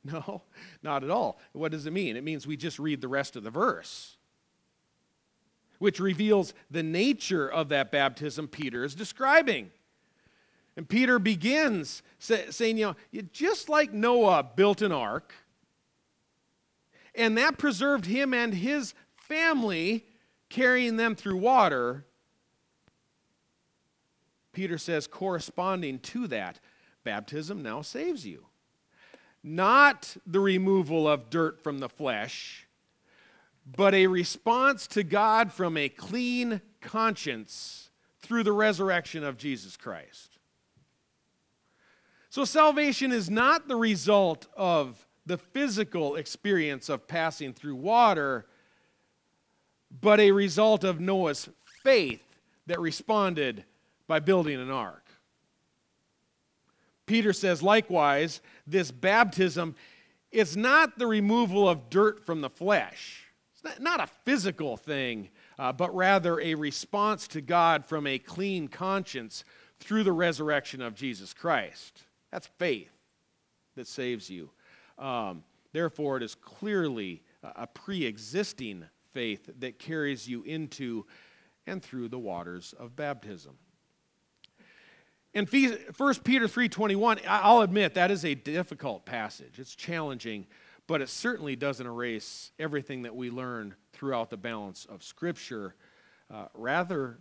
No, 0.05 0.43
not 0.83 1.05
at 1.05 1.11
all. 1.11 1.39
What 1.53 1.73
does 1.73 1.87
it 1.87 1.93
mean? 1.93 2.17
It 2.17 2.25
means 2.25 2.47
we 2.47 2.57
just 2.57 2.79
read 2.79 3.01
the 3.01 3.09
rest 3.09 3.37
of 3.37 3.43
the 3.43 3.51
verse, 3.51 4.17
which 5.79 6.01
reveals 6.01 6.55
the 6.71 6.83
nature 6.83 7.47
of 7.47 7.69
that 7.69 7.91
baptism 7.91 8.49
Peter 8.49 8.83
is 8.83 8.95
describing. 8.95 9.71
And 10.77 10.89
Peter 10.89 11.19
begins 11.19 12.03
saying, 12.19 12.79
you 12.79 12.87
know, 13.13 13.23
just 13.33 13.69
like 13.69 13.93
Noah 13.93 14.43
built 14.43 14.81
an 14.81 14.93
ark, 14.93 15.35
and 17.15 17.37
that 17.37 17.59
preserved 17.59 18.07
him 18.07 18.33
and 18.33 18.55
his 18.55 18.95
family, 19.17 20.07
carrying 20.49 20.97
them 20.97 21.15
through 21.15 21.37
water. 21.37 22.07
Peter 24.53 24.79
says, 24.79 25.07
corresponding 25.07 25.99
to 25.99 26.27
that, 26.29 26.61
baptism 27.05 27.63
now 27.63 27.83
saves 27.83 28.25
you 28.25 28.47
not 29.43 30.17
the 30.27 30.41
removal 30.41 31.09
of 31.09 31.31
dirt 31.31 31.63
from 31.63 31.79
the 31.79 31.89
flesh, 31.89 32.67
but 33.77 33.95
a 33.95 34.07
response 34.07 34.87
to 34.89 35.03
God 35.03 35.53
from 35.53 35.77
a 35.77 35.89
clean 35.89 36.61
conscience 36.81 37.91
through 38.21 38.43
the 38.43 38.53
resurrection 38.53 39.25
of 39.25 39.37
Jesus 39.37 39.77
Christ. 39.77 40.39
So, 42.29 42.45
salvation 42.45 43.11
is 43.11 43.29
not 43.29 43.67
the 43.67 43.77
result 43.77 44.47
of 44.57 45.07
the 45.27 45.39
physical 45.39 46.17
experience 46.17 46.89
of 46.89 47.09
passing 47.09 47.53
through 47.53 47.77
water, 47.77 48.47
but 50.01 50.21
a 50.21 50.31
result 50.31 50.85
of 50.85 51.01
Noah's 51.01 51.49
faith 51.83 52.23
that 52.67 52.81
responded 52.81 53.65
by 54.07 54.21
building 54.21 54.61
an 54.61 54.71
ark. 54.71 55.00
Peter 57.11 57.33
says, 57.33 57.61
likewise, 57.61 58.41
this 58.69 58.93
baptism 58.93 59.75
is 60.31 60.57
not 60.57 60.97
the 60.97 61.09
removal 61.09 61.69
of 61.69 61.91
dirt 61.91 62.25
from 62.25 62.41
the 62.41 62.49
flesh. 62.49 63.25
It's 63.53 63.81
not, 63.81 63.99
a 63.99 64.07
physical 64.25 64.77
thing, 64.77 65.31
uh, 65.59 65.73
but 65.73 65.93
rather 65.93 66.39
a 66.39 66.55
response 66.55 67.27
to 67.29 67.41
God 67.41 67.85
from 67.85 68.07
a 68.07 68.21
clean 68.21 68.69
conscience 68.69 69.43
through 69.81 70.05
the 70.05 70.13
resurrection 70.13 70.81
of 70.81 70.95
Jesus 70.95 71.35
Christ. 71.35 72.05
That's 72.31 72.47
faith 72.47 72.93
that 73.75 73.89
saves 73.89 74.31
you. 74.31 74.51
Um, 74.97 75.43
therefore, 75.73 76.19
it 76.19 76.23
is 76.23 76.37
clearly 76.37 77.25
a 77.43 77.67
pre 77.67 78.05
existing 78.05 78.85
faith 79.13 79.51
that 79.59 79.81
carries 79.81 80.29
you 80.29 80.45
into 80.45 81.07
and 81.67 81.83
through 81.83 82.11
the 82.11 82.21
waters 82.21 82.73
of 82.79 82.95
baptism. 82.95 83.57
In 85.33 85.47
1 85.47 86.25
Peter 86.25 86.49
3:21, 86.49 87.21
I'll 87.27 87.61
admit 87.61 87.95
that 87.95 88.11
is 88.11 88.25
a 88.25 88.35
difficult 88.35 89.05
passage. 89.05 89.61
It's 89.61 89.77
challenging, 89.77 90.47
but 90.89 91.01
it 91.01 91.09
certainly 91.09 91.55
doesn't 91.55 91.87
erase 91.87 92.51
everything 92.59 93.03
that 93.03 93.15
we 93.15 93.31
learn 93.31 93.77
throughout 93.93 94.31
the 94.31 94.37
balance 94.37 94.87
of 94.87 95.05
Scripture. 95.05 95.77
Uh, 96.29 96.47
rather, 96.55 97.21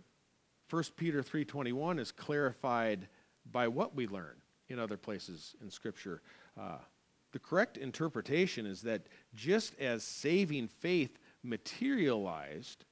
1 0.68 0.96
Peter 0.96 1.22
3:21 1.22 2.00
is 2.00 2.10
clarified 2.10 3.08
by 3.46 3.68
what 3.68 3.94
we 3.94 4.08
learn 4.08 4.40
in 4.68 4.80
other 4.80 4.96
places 4.96 5.54
in 5.60 5.70
Scripture. 5.70 6.20
Uh, 6.56 6.78
the 7.30 7.38
correct 7.38 7.76
interpretation 7.76 8.66
is 8.66 8.82
that 8.82 9.06
just 9.34 9.78
as 9.78 10.02
saving 10.02 10.66
faith 10.66 11.16
materialized 11.44 12.84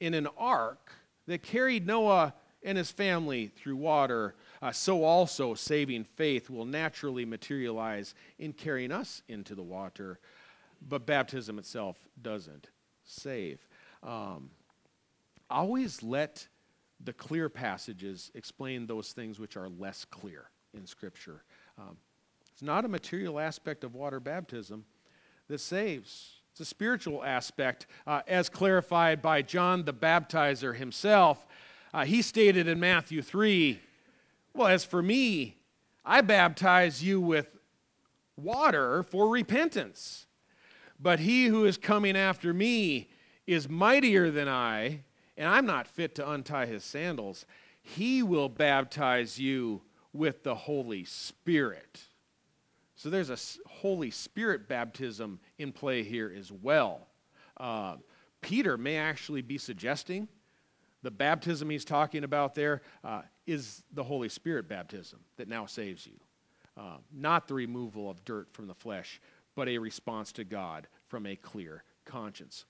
in 0.00 0.14
an 0.14 0.26
ark 0.36 0.92
that 1.26 1.44
carried 1.44 1.86
Noah 1.86 2.34
and 2.62 2.76
his 2.76 2.90
family 2.90 3.48
through 3.48 3.76
water, 3.76 4.34
uh, 4.60 4.72
so 4.72 5.02
also 5.02 5.54
saving 5.54 6.04
faith 6.04 6.50
will 6.50 6.66
naturally 6.66 7.24
materialize 7.24 8.14
in 8.38 8.52
carrying 8.52 8.92
us 8.92 9.22
into 9.28 9.54
the 9.54 9.62
water. 9.62 10.18
But 10.86 11.06
baptism 11.06 11.58
itself 11.58 11.96
doesn't 12.20 12.68
save. 13.04 13.66
Um, 14.02 14.50
always 15.48 16.02
let 16.02 16.46
the 17.02 17.12
clear 17.12 17.48
passages 17.48 18.30
explain 18.34 18.86
those 18.86 19.12
things 19.12 19.38
which 19.38 19.56
are 19.56 19.68
less 19.68 20.04
clear 20.04 20.50
in 20.74 20.86
Scripture. 20.86 21.42
Um, 21.78 21.96
it's 22.52 22.62
not 22.62 22.84
a 22.84 22.88
material 22.88 23.40
aspect 23.40 23.84
of 23.84 23.94
water 23.94 24.20
baptism 24.20 24.84
that 25.48 25.60
saves. 25.60 26.40
It's 26.52 26.60
a 26.60 26.64
spiritual 26.64 27.24
aspect, 27.24 27.86
uh, 28.06 28.22
as 28.26 28.48
clarified 28.48 29.22
by 29.22 29.42
John 29.42 29.84
the 29.84 29.94
Baptizer 29.94 30.76
himself. 30.76 31.46
Uh, 31.92 32.04
he 32.04 32.22
stated 32.22 32.68
in 32.68 32.78
Matthew 32.78 33.22
3 33.22 33.80
Well, 34.54 34.68
as 34.68 34.84
for 34.84 35.02
me, 35.02 35.56
I 36.04 36.20
baptize 36.20 37.02
you 37.02 37.20
with 37.20 37.48
water 38.36 39.02
for 39.02 39.28
repentance. 39.28 40.26
But 40.98 41.20
he 41.20 41.46
who 41.46 41.64
is 41.64 41.76
coming 41.76 42.16
after 42.16 42.52
me 42.52 43.08
is 43.46 43.68
mightier 43.68 44.30
than 44.30 44.48
I, 44.48 45.04
and 45.36 45.48
I'm 45.48 45.66
not 45.66 45.88
fit 45.88 46.14
to 46.16 46.30
untie 46.30 46.66
his 46.66 46.84
sandals. 46.84 47.46
He 47.80 48.22
will 48.22 48.48
baptize 48.48 49.38
you 49.38 49.82
with 50.12 50.42
the 50.42 50.54
Holy 50.54 51.04
Spirit. 51.04 52.00
So 52.96 53.08
there's 53.08 53.30
a 53.30 53.38
Holy 53.66 54.10
Spirit 54.10 54.68
baptism 54.68 55.40
in 55.58 55.72
play 55.72 56.02
here 56.02 56.32
as 56.36 56.52
well. 56.52 57.06
Uh, 57.56 57.96
Peter 58.42 58.76
may 58.76 58.96
actually 58.96 59.42
be 59.42 59.56
suggesting 59.56 60.28
the 61.02 61.10
baptism 61.10 61.70
he's 61.70 61.84
talking 61.84 62.24
about 62.24 62.54
there 62.54 62.82
uh, 63.04 63.22
is 63.46 63.82
the 63.92 64.04
Holy 64.04 64.28
Spirit 64.28 64.68
baptism 64.68 65.20
that 65.36 65.48
now 65.48 65.66
saves 65.66 66.06
you. 66.06 66.14
Uh, 66.76 66.98
not 67.12 67.48
the 67.48 67.54
removal 67.54 68.10
of 68.10 68.24
dirt 68.24 68.48
from 68.52 68.66
the 68.66 68.74
flesh, 68.74 69.20
but 69.54 69.68
a 69.68 69.78
response 69.78 70.32
to 70.32 70.44
God 70.44 70.86
from 71.08 71.26
a 71.26 71.36
clear 71.36 71.84
conscience. 72.04 72.64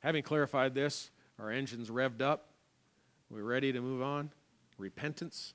Having 0.00 0.22
clarified 0.22 0.74
this, 0.74 1.10
our 1.38 1.50
engines 1.50 1.90
revved 1.90 2.22
up. 2.22 2.50
We're 3.30 3.42
ready 3.42 3.72
to 3.72 3.80
move 3.80 4.02
on. 4.02 4.30
Repentance. 4.78 5.54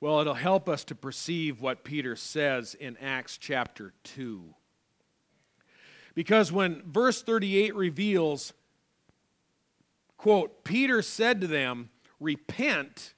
Well, 0.00 0.20
it'll 0.20 0.34
help 0.34 0.68
us 0.68 0.84
to 0.84 0.94
perceive 0.94 1.60
what 1.60 1.84
Peter 1.84 2.16
says 2.16 2.74
in 2.74 2.96
Acts 2.98 3.36
chapter 3.36 3.92
2. 4.04 4.54
Because 6.14 6.50
when 6.50 6.82
verse 6.86 7.22
38 7.22 7.74
reveals, 7.74 8.52
quote, 10.16 10.64
Peter 10.64 11.02
said 11.02 11.40
to 11.40 11.46
them, 11.46 11.90
Repent, 12.18 13.14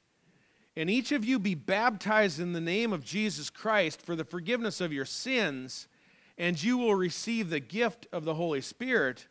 and 0.76 0.88
each 0.88 1.12
of 1.12 1.24
you 1.24 1.38
be 1.38 1.54
baptized 1.54 2.38
in 2.38 2.52
the 2.52 2.60
name 2.60 2.92
of 2.92 3.04
Jesus 3.04 3.50
Christ 3.50 4.00
for 4.00 4.14
the 4.14 4.24
forgiveness 4.24 4.80
of 4.80 4.92
your 4.92 5.04
sins, 5.04 5.88
and 6.38 6.62
you 6.62 6.78
will 6.78 6.94
receive 6.94 7.50
the 7.50 7.60
gift 7.60 8.06
of 8.12 8.24
the 8.24 8.34
Holy 8.34 8.60
Spirit. 8.60 9.26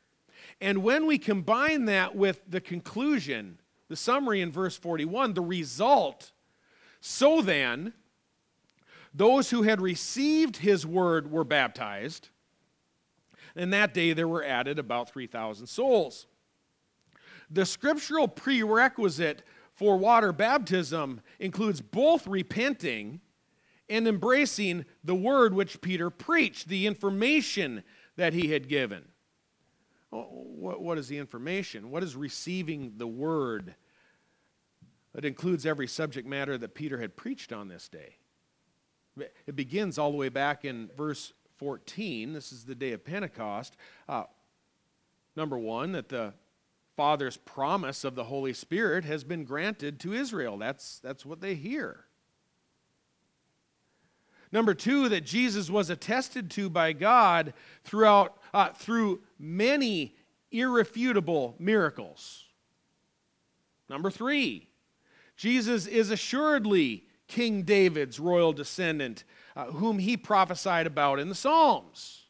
And 0.60 0.84
when 0.84 1.06
we 1.06 1.18
combine 1.18 1.86
that 1.86 2.16
with 2.16 2.42
the 2.48 2.62
conclusion, 2.62 3.60
the 3.88 3.96
summary 3.96 4.42
in 4.42 4.52
verse 4.52 4.78
41, 4.78 5.34
the 5.34 5.42
result, 5.42 6.32
so 7.00 7.42
then, 7.42 7.94
those 9.14 9.50
who 9.50 9.64
had 9.64 9.82
received 9.82 10.58
his 10.58 10.86
word 10.86 11.32
were 11.32 11.44
baptized 11.44 12.30
and 13.56 13.72
that 13.74 13.94
day 13.94 14.14
there 14.14 14.28
were 14.28 14.44
added 14.44 14.80
about 14.80 15.10
3,000 15.10 15.68
souls. 15.68 16.28
The 17.50 17.66
scriptural 17.66 18.28
prerequisite 18.28 19.44
for 19.74 19.98
water 19.98 20.32
baptism 20.32 21.22
includes 21.40 21.82
both 21.82 22.28
repenting 22.28 23.20
and 23.90 24.08
embracing 24.08 24.86
the 25.04 25.16
word 25.16 25.54
which 25.54 25.82
Peter 25.82 26.10
preached, 26.10 26.70
the 26.70 26.88
information 26.88 27.84
that 28.16 28.34
he 28.34 28.52
had 28.52 28.70
given. 28.70 29.04
What 30.12 30.98
is 30.98 31.08
the 31.08 31.18
information? 31.18 31.90
What 31.90 32.04
is 32.04 32.16
receiving 32.16 32.94
the 32.98 33.08
word? 33.08 33.76
It 35.16 35.26
includes 35.26 35.66
every 35.66 35.88
subject 35.88 36.28
matter 36.28 36.58
that 36.58 36.74
Peter 36.74 37.00
had 37.00 37.18
preached 37.18 37.52
on 37.52 37.68
this 37.68 37.90
day. 37.90 38.16
It 39.18 39.56
begins 39.56 39.98
all 39.98 40.12
the 40.12 40.18
way 40.18 40.30
back 40.30 40.64
in 40.64 40.90
verse 40.96 41.34
14, 41.62 42.34
this 42.34 42.52
is 42.52 42.66
the 42.66 42.74
day 42.74 42.92
of 42.92 43.06
Pentecost. 43.06 43.78
Uh, 44.10 44.24
number 45.36 45.60
one, 45.60 45.92
that 45.92 46.10
the 46.10 46.34
Father's 46.98 47.38
promise 47.38 48.04
of 48.04 48.16
the 48.16 48.24
Holy 48.24 48.52
Spirit 48.52 49.06
has 49.06 49.24
been 49.24 49.44
granted 49.44 50.00
to 50.00 50.12
Israel. 50.12 50.58
That's, 50.58 50.98
that's 51.04 51.24
what 51.24 51.40
they 51.40 51.54
hear. 51.54 52.06
Number 54.52 54.74
two, 54.74 55.08
that 55.10 55.24
Jesus 55.24 55.70
was 55.70 55.92
attested 55.92 56.50
to 56.52 56.68
by 56.68 56.94
God 56.94 57.54
throughout, 57.84 58.40
uh, 58.56 58.70
through 58.70 59.22
many 59.38 60.16
irrefutable 60.52 61.56
miracles. 61.60 62.46
Number 63.88 64.10
three, 64.10 64.68
Jesus 65.38 65.86
is 65.86 66.10
assuredly 66.10 67.04
King 67.28 67.62
David's 67.62 68.20
royal 68.20 68.52
descendant 68.52 69.26
uh, 69.56 69.66
whom 69.66 70.00
he 70.00 70.18
prophesied 70.18 70.88
about 70.88 71.20
in 71.20 71.30
the 71.30 71.36
Psalms. 71.36 72.24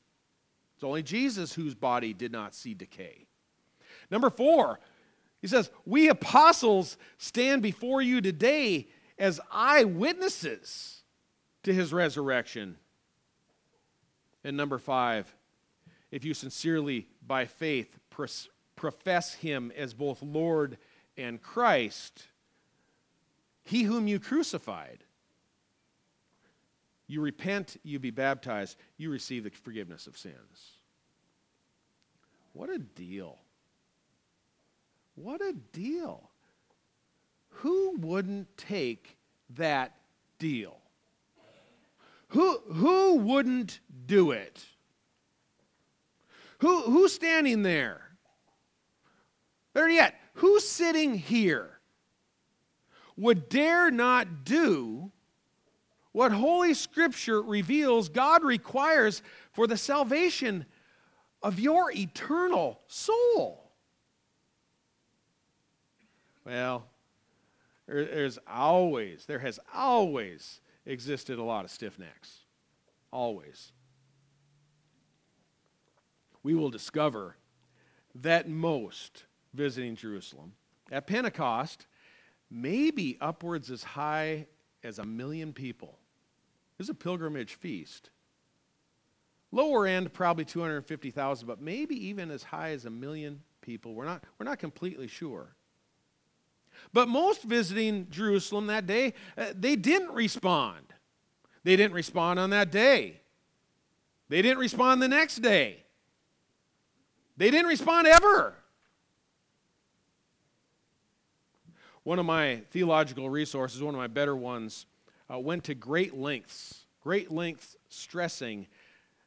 It's 0.75 0.83
only 0.83 1.03
Jesus 1.03 1.53
whose 1.53 1.75
body 1.75 2.13
did 2.13 2.31
not 2.31 2.55
see 2.55 2.73
decay. 2.73 3.27
Number 4.09 4.29
four, 4.29 4.79
he 5.41 5.47
says, 5.47 5.69
We 5.85 6.09
apostles 6.09 6.97
stand 7.17 7.61
before 7.61 8.01
you 8.01 8.21
today 8.21 8.87
as 9.17 9.39
eyewitnesses 9.51 11.03
to 11.63 11.73
his 11.73 11.93
resurrection. 11.93 12.77
And 14.43 14.57
number 14.57 14.79
five, 14.79 15.33
if 16.09 16.25
you 16.25 16.33
sincerely, 16.33 17.07
by 17.25 17.45
faith, 17.45 17.97
profess 18.75 19.35
him 19.35 19.71
as 19.77 19.93
both 19.93 20.21
Lord 20.21 20.77
and 21.15 21.41
Christ, 21.41 22.25
he 23.63 23.83
whom 23.83 24.07
you 24.07 24.19
crucified, 24.19 25.03
you 27.11 27.19
repent, 27.19 27.75
you 27.83 27.99
be 27.99 28.09
baptized, 28.09 28.77
you 28.95 29.09
receive 29.09 29.43
the 29.43 29.49
forgiveness 29.49 30.07
of 30.07 30.17
sins. 30.17 30.77
What 32.53 32.69
a 32.69 32.79
deal. 32.79 33.37
What 35.15 35.41
a 35.41 35.51
deal. 35.73 36.29
Who 37.49 37.97
wouldn't 37.97 38.55
take 38.55 39.17
that 39.55 39.93
deal? 40.39 40.77
Who, 42.29 42.59
who 42.71 43.15
wouldn't 43.15 43.81
do 44.05 44.31
it? 44.31 44.63
Who, 46.59 46.83
who's 46.83 47.13
standing 47.13 47.63
there? 47.63 47.99
Better 49.73 49.89
yet, 49.89 50.15
who's 50.35 50.65
sitting 50.65 51.15
here 51.15 51.81
would 53.17 53.49
dare 53.49 53.91
not 53.91 54.45
do 54.45 55.11
what 56.11 56.31
Holy 56.31 56.73
Scripture 56.73 57.41
reveals 57.41 58.09
God 58.09 58.43
requires 58.43 59.21
for 59.53 59.67
the 59.67 59.77
salvation 59.77 60.65
of 61.41 61.59
your 61.59 61.91
eternal 61.91 62.81
soul. 62.87 63.71
Well, 66.45 66.85
there's 67.87 68.39
always, 68.47 69.25
there 69.25 69.39
has 69.39 69.59
always 69.73 70.61
existed 70.85 71.39
a 71.39 71.43
lot 71.43 71.65
of 71.65 71.71
stiff 71.71 71.97
necks. 71.99 72.39
Always. 73.11 73.71
We 76.43 76.55
will 76.55 76.69
discover 76.69 77.37
that 78.15 78.49
most 78.49 79.25
visiting 79.53 79.95
Jerusalem, 79.95 80.53
at 80.91 81.07
Pentecost, 81.07 81.87
maybe 82.49 83.17
upwards 83.21 83.69
as 83.69 83.83
high 83.83 84.47
as 84.83 84.99
a 84.99 85.05
million 85.05 85.53
people. 85.53 85.97
This 86.81 86.87
is 86.87 86.93
a 86.93 86.95
pilgrimage 86.95 87.53
feast. 87.53 88.09
Lower 89.51 89.85
end, 89.85 90.11
probably 90.13 90.45
250,000, 90.45 91.47
but 91.47 91.61
maybe 91.61 92.07
even 92.07 92.31
as 92.31 92.41
high 92.41 92.71
as 92.71 92.85
a 92.85 92.89
million 92.89 93.43
people. 93.61 93.93
We're 93.93 94.05
not, 94.05 94.23
we're 94.39 94.45
not 94.45 94.57
completely 94.57 95.05
sure. 95.05 95.53
But 96.91 97.07
most 97.07 97.43
visiting 97.43 98.07
Jerusalem 98.09 98.65
that 98.65 98.87
day, 98.87 99.13
uh, 99.37 99.53
they 99.53 99.75
didn't 99.75 100.11
respond. 100.13 100.87
They 101.63 101.75
didn't 101.75 101.93
respond 101.93 102.39
on 102.39 102.49
that 102.49 102.71
day. 102.71 103.21
They 104.29 104.41
didn't 104.41 104.57
respond 104.57 105.03
the 105.03 105.07
next 105.07 105.35
day. 105.35 105.83
They 107.37 107.51
didn't 107.51 107.67
respond 107.67 108.07
ever. 108.07 108.55
One 112.01 112.17
of 112.17 112.25
my 112.25 112.63
theological 112.71 113.29
resources, 113.29 113.83
one 113.83 113.93
of 113.93 113.99
my 113.99 114.07
better 114.07 114.35
ones, 114.35 114.87
uh, 115.31 115.39
went 115.39 115.63
to 115.65 115.75
great 115.75 116.15
lengths, 116.15 116.85
great 117.03 117.31
lengths 117.31 117.75
stressing 117.89 118.67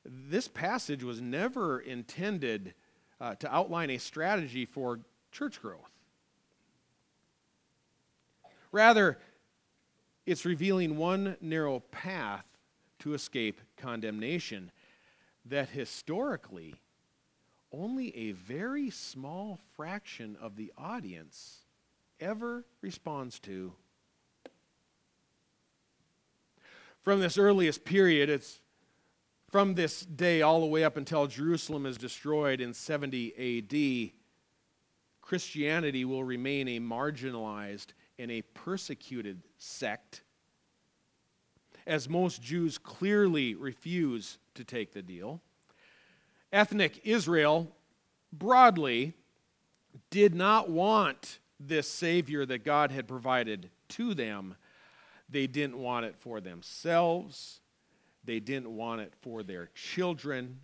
this 0.05 0.49
passage 0.49 1.03
was 1.03 1.21
never 1.21 1.81
intended 1.81 2.75
uh, 3.21 3.35
to 3.37 3.55
outline 3.55 3.91
a 3.91 3.99
strategy 3.99 4.67
for 4.67 5.01
church 5.33 5.61
growth. 5.63 5.91
Rather, 8.71 9.19
it's 10.27 10.45
revealing 10.45 10.97
one 10.97 11.37
narrow 11.41 11.81
path 11.91 12.45
to 12.99 13.15
escape 13.15 13.61
condemnation 13.77 14.71
that 15.47 15.69
historically 15.71 16.75
only 17.73 18.17
a 18.17 18.33
very 18.33 18.91
small 18.91 19.59
fraction 19.77 20.37
of 20.41 20.57
the 20.57 20.73
audience 20.77 21.65
ever 22.21 22.65
responds 22.81 23.39
to. 23.41 23.73
From 27.05 27.21
this 27.21 27.37
earliest 27.37 27.85
period, 27.85 28.31
it's 28.31 28.61
from 29.51 29.75
this 29.75 30.01
day 30.01 30.41
all 30.41 30.61
the 30.61 30.67
way 30.67 30.85
up 30.85 30.97
until 30.97 31.27
Jerusalem 31.27 31.85
is 31.85 31.99
destroyed 31.99 32.63
in 32.63 32.73
70 32.73 34.09
AD, 34.09 34.13
Christianity 35.21 36.07
will 36.07 36.25
remain 36.25 36.67
a 36.67 36.81
marginalized 36.81 37.89
and 38.19 38.31
a 38.31 38.41
persecuted 38.41 39.43
sect, 39.59 40.23
as 41.87 42.09
most 42.09 42.41
Jews 42.41 42.79
clearly 42.79 43.55
refuse 43.55 44.39
to 44.55 44.65
take 44.65 44.95
the 44.95 45.03
deal. 45.03 45.43
Ethnic 46.55 47.03
Israel, 47.05 47.71
broadly, 48.33 49.13
did 50.09 50.35
not 50.35 50.71
want 50.71 51.39
this 51.61 51.87
Savior 51.87 52.47
that 52.47 52.65
God 52.65 52.91
had 52.91 53.07
provided 53.07 53.69
to 53.91 54.15
them. 54.15 54.57
They 55.29 55.47
didn't 55.47 55.79
want 55.79 56.07
it 56.07 56.17
for 56.17 56.41
themselves. 56.41 57.61
They 58.25 58.41
didn't 58.41 58.71
want 58.71 59.01
it 59.01 59.13
for 59.23 59.43
their 59.43 59.71
children. 59.75 60.61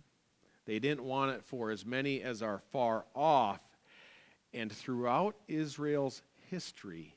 They 0.65 0.79
didn't 0.79 1.03
want 1.03 1.31
it 1.31 1.43
for 1.43 1.71
as 1.71 1.85
many 1.85 2.21
as 2.21 2.41
are 2.41 2.61
far 2.71 3.05
off. 3.15 3.59
And 4.53 4.71
throughout 4.71 5.35
Israel's 5.47 6.21
history, 6.49 7.15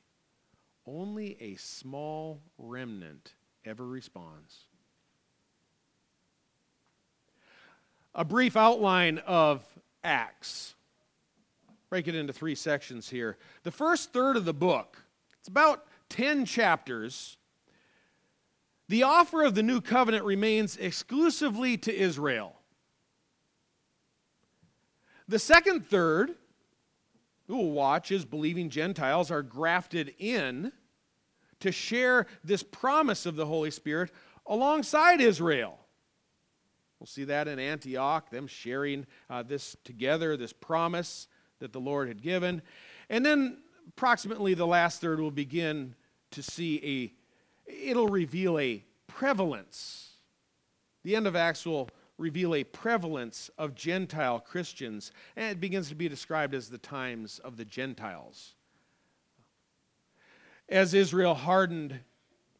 only 0.86 1.36
a 1.40 1.56
small 1.56 2.40
remnant 2.58 3.34
ever 3.64 3.86
responds. 3.86 4.64
A 8.14 8.24
brief 8.24 8.56
outline 8.56 9.18
of 9.18 9.64
Acts. 10.04 10.74
Break 11.90 12.06
it 12.08 12.14
into 12.14 12.32
three 12.32 12.54
sections 12.54 13.08
here. 13.08 13.36
The 13.62 13.70
first 13.70 14.12
third 14.12 14.36
of 14.36 14.44
the 14.44 14.54
book, 14.54 15.02
it's 15.38 15.48
about 15.48 15.86
10 16.10 16.44
chapters. 16.44 17.36
The 18.88 19.02
offer 19.02 19.42
of 19.42 19.54
the 19.54 19.62
new 19.62 19.80
covenant 19.80 20.24
remains 20.24 20.76
exclusively 20.76 21.76
to 21.78 21.94
Israel. 21.94 22.56
The 25.26 25.38
second 25.38 25.86
third, 25.86 26.34
will 27.48 27.70
watch 27.70 28.10
as 28.10 28.24
believing 28.24 28.70
Gentiles 28.70 29.30
are 29.30 29.42
grafted 29.42 30.14
in 30.18 30.72
to 31.60 31.72
share 31.72 32.26
this 32.42 32.62
promise 32.62 33.26
of 33.26 33.36
the 33.36 33.46
Holy 33.46 33.70
Spirit 33.70 34.10
alongside 34.46 35.20
Israel. 35.20 35.78
We'll 36.98 37.06
see 37.06 37.24
that 37.24 37.48
in 37.48 37.58
Antioch, 37.58 38.30
them 38.30 38.46
sharing 38.46 39.06
uh, 39.28 39.42
this 39.42 39.76
together, 39.84 40.36
this 40.36 40.52
promise 40.52 41.28
that 41.58 41.72
the 41.72 41.80
Lord 41.80 42.08
had 42.08 42.22
given. 42.22 42.62
And 43.10 43.24
then 43.24 43.58
approximately 43.88 44.54
the 44.54 44.66
last 44.66 45.00
third 45.00 45.20
will 45.20 45.30
begin 45.30 45.94
to 46.32 46.42
see 46.42 47.12
a, 47.68 47.72
it'll 47.88 48.08
reveal 48.08 48.58
a 48.58 48.84
prevalence. 49.06 50.10
The 51.02 51.16
end 51.16 51.26
of 51.26 51.36
Acts 51.36 51.64
will 51.64 51.88
reveal 52.18 52.54
a 52.54 52.64
prevalence 52.64 53.50
of 53.58 53.74
Gentile 53.74 54.40
Christians, 54.40 55.12
and 55.36 55.50
it 55.50 55.60
begins 55.60 55.88
to 55.88 55.94
be 55.94 56.08
described 56.08 56.54
as 56.54 56.68
the 56.68 56.78
times 56.78 57.38
of 57.40 57.56
the 57.56 57.64
Gentiles. 57.64 58.54
As 60.68 60.94
Israel 60.94 61.34
hardened, 61.34 62.00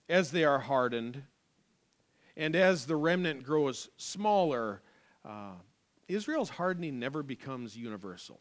as 0.09 0.31
they 0.31 0.45
are 0.45 0.59
hardened, 0.59 1.23
and 2.37 2.57
as 2.57 2.87
the 2.87 2.97
remnant 2.97 3.45
grows 3.45 3.89
smaller, 3.97 4.83
uh, 5.25 5.53
Israel's 6.09 6.51
hardening 6.51 6.99
never 6.99 7.23
becomes 7.23 7.77
universal. 7.77 8.41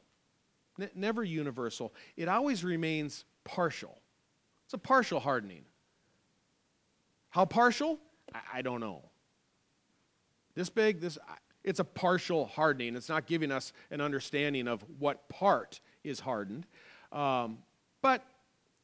N- 0.80 0.90
never 0.96 1.24
universal. 1.24 1.94
It 2.18 2.28
always 2.28 2.64
remains 2.64 3.26
partial. 3.44 3.98
It's 4.66 4.74
a 4.74 4.78
partial 4.78 5.20
hardening. 5.20 5.66
How 7.30 7.46
partial? 7.46 8.00
I, 8.34 8.40
I 8.56 8.62
don't 8.62 8.80
know. 8.80 9.04
This 10.56 10.70
big, 10.70 11.02
this 11.02 11.18
it's 11.64 11.80
a 11.80 11.84
partial 11.84 12.46
hardening. 12.46 12.96
It's 12.96 13.10
not 13.10 13.26
giving 13.26 13.52
us 13.52 13.74
an 13.90 14.02
understanding 14.02 14.68
of 14.68 14.84
what 15.00 15.30
part 15.30 15.80
is 16.04 16.20
hardened, 16.20 16.66
um, 17.12 17.60
but 18.02 18.24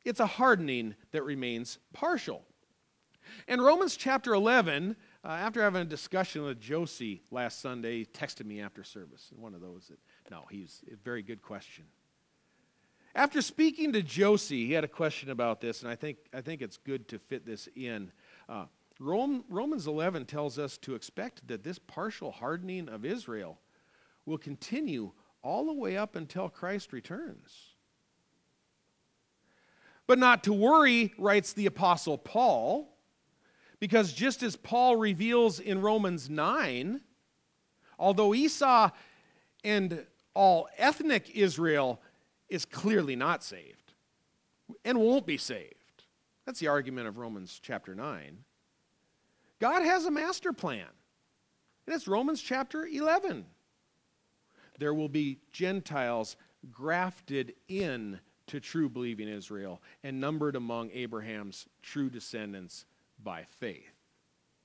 it's 0.06 0.20
a 0.20 0.26
hardening 0.26 0.96
that 1.12 1.24
remains 1.24 1.78
partial. 1.94 2.44
In 3.48 3.62
Romans 3.62 3.96
chapter 3.98 4.34
11, 4.34 4.96
uh, 5.24 5.28
after 5.28 5.62
having 5.62 5.82
a 5.82 5.86
discussion 5.86 6.44
with 6.44 6.60
Josie 6.60 7.22
last 7.32 7.62
Sunday, 7.62 8.06
texted 8.06 8.46
me 8.46 8.62
after 8.62 8.84
service. 8.84 9.30
One 9.36 9.54
of 9.54 9.62
those 9.62 9.88
that, 9.90 10.00
no, 10.30 10.46
he's 10.50 10.82
a 10.92 10.96
very 10.96 11.22
good 11.22 11.42
question. 11.42 11.86
After 13.16 13.42
speaking 13.42 13.94
to 13.94 14.04
Josie, 14.04 14.68
he 14.68 14.74
had 14.74 14.84
a 14.84 14.88
question 14.88 15.32
about 15.32 15.62
this, 15.62 15.82
and 15.82 15.92
I 15.92 15.96
think, 15.96 16.18
I 16.34 16.42
think 16.42 16.62
it's 16.62 16.78
good 16.78 17.08
to 17.10 17.20
fit 17.20 17.46
this 17.46 17.68
in. 17.76 18.12
Uh, 18.48 18.66
Rome, 19.00 19.44
Romans 19.50 19.88
11 19.88 20.26
tells 20.26 20.60
us 20.60 20.78
to 20.80 20.94
expect 20.94 21.48
that 21.48 21.64
this 21.64 21.80
partial 21.80 22.32
hardening 22.32 22.88
of 22.88 23.06
Israel 23.06 23.60
will 24.26 24.38
continue 24.38 25.12
all 25.42 25.66
the 25.66 25.74
way 25.74 25.98
up 25.98 26.16
until 26.16 26.50
Christ 26.50 26.94
returns. 26.94 27.76
But 30.06 30.20
not 30.20 30.44
to 30.44 30.54
worry, 30.54 31.14
writes 31.18 31.54
the 31.54 31.66
Apostle 31.66 32.18
Paul, 32.18 32.96
because 33.80 34.12
just 34.12 34.44
as 34.44 34.56
Paul 34.56 34.98
reveals 34.98 35.60
in 35.60 35.82
Romans 35.82 36.30
9, 36.30 37.02
although 37.98 38.34
Esau 38.34 38.90
and 39.64 40.06
all 40.40 40.70
ethnic 40.78 41.30
Israel 41.36 42.00
is 42.48 42.64
clearly 42.64 43.14
not 43.14 43.44
saved 43.44 43.92
and 44.86 44.98
won't 44.98 45.26
be 45.26 45.36
saved. 45.36 46.06
That's 46.46 46.62
the 46.62 46.70
argument 46.70 47.10
of 47.10 47.18
Romans 47.18 47.60
chapter 47.62 47.94
9. 47.94 48.38
God 49.60 49.84
has 49.84 50.06
a 50.06 50.12
master 50.12 50.54
plan, 50.54 50.88
and 51.86 51.94
it's 51.94 52.08
Romans 52.08 52.42
chapter 52.42 52.88
11. 52.88 53.48
There 54.80 54.94
will 54.94 55.10
be 55.10 55.40
Gentiles 55.52 56.38
grafted 56.72 57.54
in 57.68 58.22
to 58.48 58.62
true 58.62 58.88
believing 58.88 59.28
Israel 59.28 59.82
and 60.06 60.22
numbered 60.22 60.56
among 60.56 60.90
Abraham's 60.92 61.68
true 61.82 62.10
descendants 62.10 62.86
by 63.22 63.44
faith. 63.44 63.92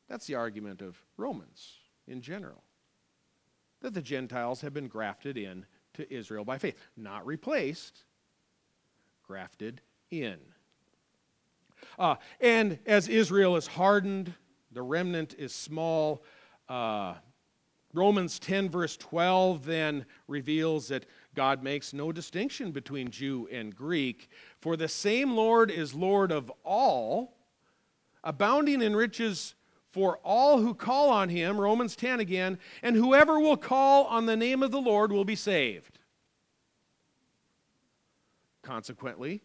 That's 0.09 0.29
the 0.29 0.37
argument 0.37 0.83
of 0.83 1.03
Romans 1.17 1.79
in 2.07 2.21
general. 2.21 2.63
That 3.85 3.93
the 3.93 4.01
Gentiles 4.01 4.63
have 4.63 4.73
been 4.73 4.89
grafted 4.89 5.37
in 5.37 5.67
to 5.93 6.11
Israel 6.11 6.43
by 6.43 6.57
faith. 6.57 6.75
Not 6.97 7.27
replaced, 7.27 8.05
grafted 9.27 9.83
in. 10.11 10.39
Uh, 11.99 12.15
and 12.41 12.79
as 12.87 13.09
Israel 13.09 13.57
is 13.57 13.67
hardened, 13.67 14.33
the 14.73 14.81
remnant 14.81 15.35
is 15.37 15.55
small. 15.55 16.25
Uh, 16.67 17.13
Romans 17.93 18.39
10, 18.39 18.71
verse 18.71 18.97
12, 18.97 19.67
then 19.67 20.07
reveals 20.29 20.89
that 20.89 21.05
God 21.35 21.63
makes 21.63 21.93
no 21.93 22.11
distinction 22.11 22.73
between 22.73 23.11
Jew 23.11 23.51
and 23.53 23.77
Greek, 23.77 24.31
for 24.63 24.79
the 24.79 24.89
same 24.89 25.37
Lord 25.37 25.71
is 25.71 25.93
Lord 25.93 26.33
of 26.33 26.51
all, 26.65 27.37
abounding 28.25 28.81
in 28.81 28.97
riches 28.97 29.55
for 29.95 30.19
all 30.25 30.59
who 30.59 30.75
call 30.75 31.09
on 31.09 31.29
him. 31.29 31.59
Romans 31.59 31.95
10 31.95 32.19
again, 32.19 32.59
and 32.83 32.97
whoever 32.97 33.39
will 33.39 33.57
call 33.57 34.07
on 34.07 34.27
the 34.27 34.37
name 34.37 34.61
of 34.65 34.73
the 34.73 34.81
Lord 34.81 35.13
will 35.13 35.25
be 35.25 35.37
saved. 35.37 36.01
Consequently, 38.61 39.41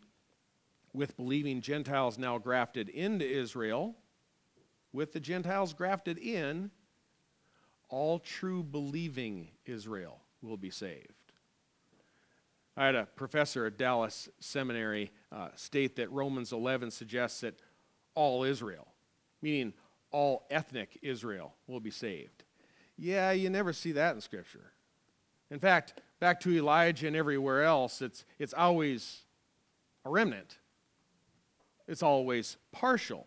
with 0.91 1.15
believing 1.15 1.61
Gentiles 1.61 2.17
now 2.17 2.39
grafted 2.39 2.89
into 2.89 3.29
Israel, 3.29 3.95
with 4.91 5.13
the 5.13 5.19
Gentiles 5.19 5.75
grafted 5.75 6.17
in, 6.17 6.71
all 7.87 8.17
true 8.17 8.63
believing 8.63 9.49
Israel 9.67 10.19
will 10.41 10.57
be 10.57 10.71
saved. 10.71 11.13
I 12.75 12.87
had 12.87 12.95
a 12.95 13.05
professor 13.05 13.67
at 13.67 13.77
Dallas 13.77 14.29
Seminary 14.39 15.11
uh, 15.31 15.49
state 15.55 15.95
that 15.97 16.11
Romans 16.11 16.51
11 16.51 16.89
suggests 16.89 17.41
that 17.41 17.59
all 18.15 18.43
Israel, 18.43 18.87
meaning 19.43 19.73
all 20.11 20.45
ethnic 20.49 20.97
Israel, 21.01 21.53
will 21.67 21.79
be 21.79 21.91
saved. 21.91 22.43
Yeah, 22.97 23.31
you 23.31 23.49
never 23.49 23.73
see 23.73 23.93
that 23.93 24.15
in 24.15 24.21
Scripture. 24.21 24.71
In 25.51 25.59
fact, 25.59 26.01
back 26.19 26.39
to 26.41 26.55
Elijah 26.55 27.07
and 27.07 27.15
everywhere 27.15 27.63
else, 27.63 28.01
it's, 28.01 28.25
it's 28.37 28.53
always 28.53 29.21
a 30.05 30.09
remnant, 30.09 30.57
it's 31.87 32.03
always 32.03 32.57
partial. 32.71 33.25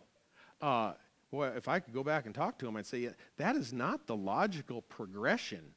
Uh, 0.60 0.92
boy, 1.30 1.48
if 1.56 1.66
I 1.66 1.80
could 1.80 1.94
go 1.94 2.04
back 2.04 2.26
and 2.26 2.34
talk 2.34 2.58
to 2.58 2.68
him, 2.68 2.76
I'd 2.76 2.86
say 2.86 2.98
yeah, 2.98 3.10
that 3.38 3.56
is 3.56 3.72
not 3.72 4.06
the 4.06 4.14
logical 4.16 4.82
progression 4.82 5.74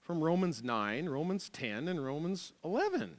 from 0.00 0.22
Romans 0.22 0.62
9, 0.62 1.08
Romans 1.08 1.48
10, 1.48 1.88
and 1.88 2.04
Romans 2.04 2.52
11. 2.64 3.16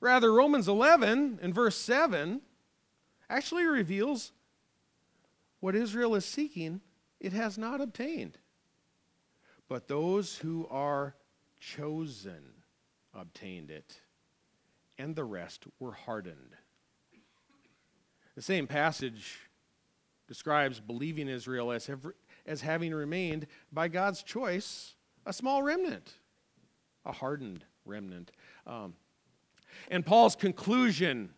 Rather, 0.00 0.32
Romans 0.32 0.68
11 0.68 1.40
and 1.42 1.54
verse 1.54 1.76
7 1.76 2.42
actually 3.28 3.64
reveals 3.64 4.32
what 5.60 5.74
Israel 5.74 6.14
is 6.14 6.24
seeking, 6.24 6.80
it 7.20 7.32
has 7.32 7.58
not 7.58 7.80
obtained. 7.80 8.38
But 9.68 9.88
those 9.88 10.36
who 10.38 10.66
are 10.70 11.14
chosen 11.60 12.42
obtained 13.12 13.70
it, 13.70 14.00
and 14.98 15.14
the 15.14 15.24
rest 15.24 15.64
were 15.78 15.92
hardened. 15.92 16.56
The 18.34 18.42
same 18.42 18.66
passage 18.66 19.40
describes 20.28 20.78
believing 20.78 21.28
Israel 21.28 21.72
as, 21.72 21.90
as 22.46 22.60
having 22.60 22.94
remained, 22.94 23.46
by 23.72 23.88
God's 23.88 24.22
choice, 24.22 24.94
a 25.26 25.32
small 25.32 25.62
remnant, 25.62 26.14
a 27.04 27.12
hardened 27.12 27.64
remnant. 27.84 28.30
Um, 28.66 28.94
and 29.90 30.04
Paul's 30.06 30.36
conclusion 30.36 31.30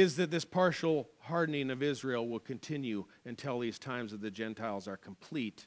is 0.00 0.16
that 0.16 0.30
this 0.30 0.44
partial 0.44 1.08
hardening 1.20 1.70
of 1.70 1.82
Israel 1.82 2.28
will 2.28 2.40
continue 2.40 3.04
until 3.24 3.60
these 3.60 3.78
times 3.78 4.12
of 4.12 4.20
the 4.20 4.30
Gentiles 4.30 4.86
are 4.86 4.96
complete. 4.96 5.66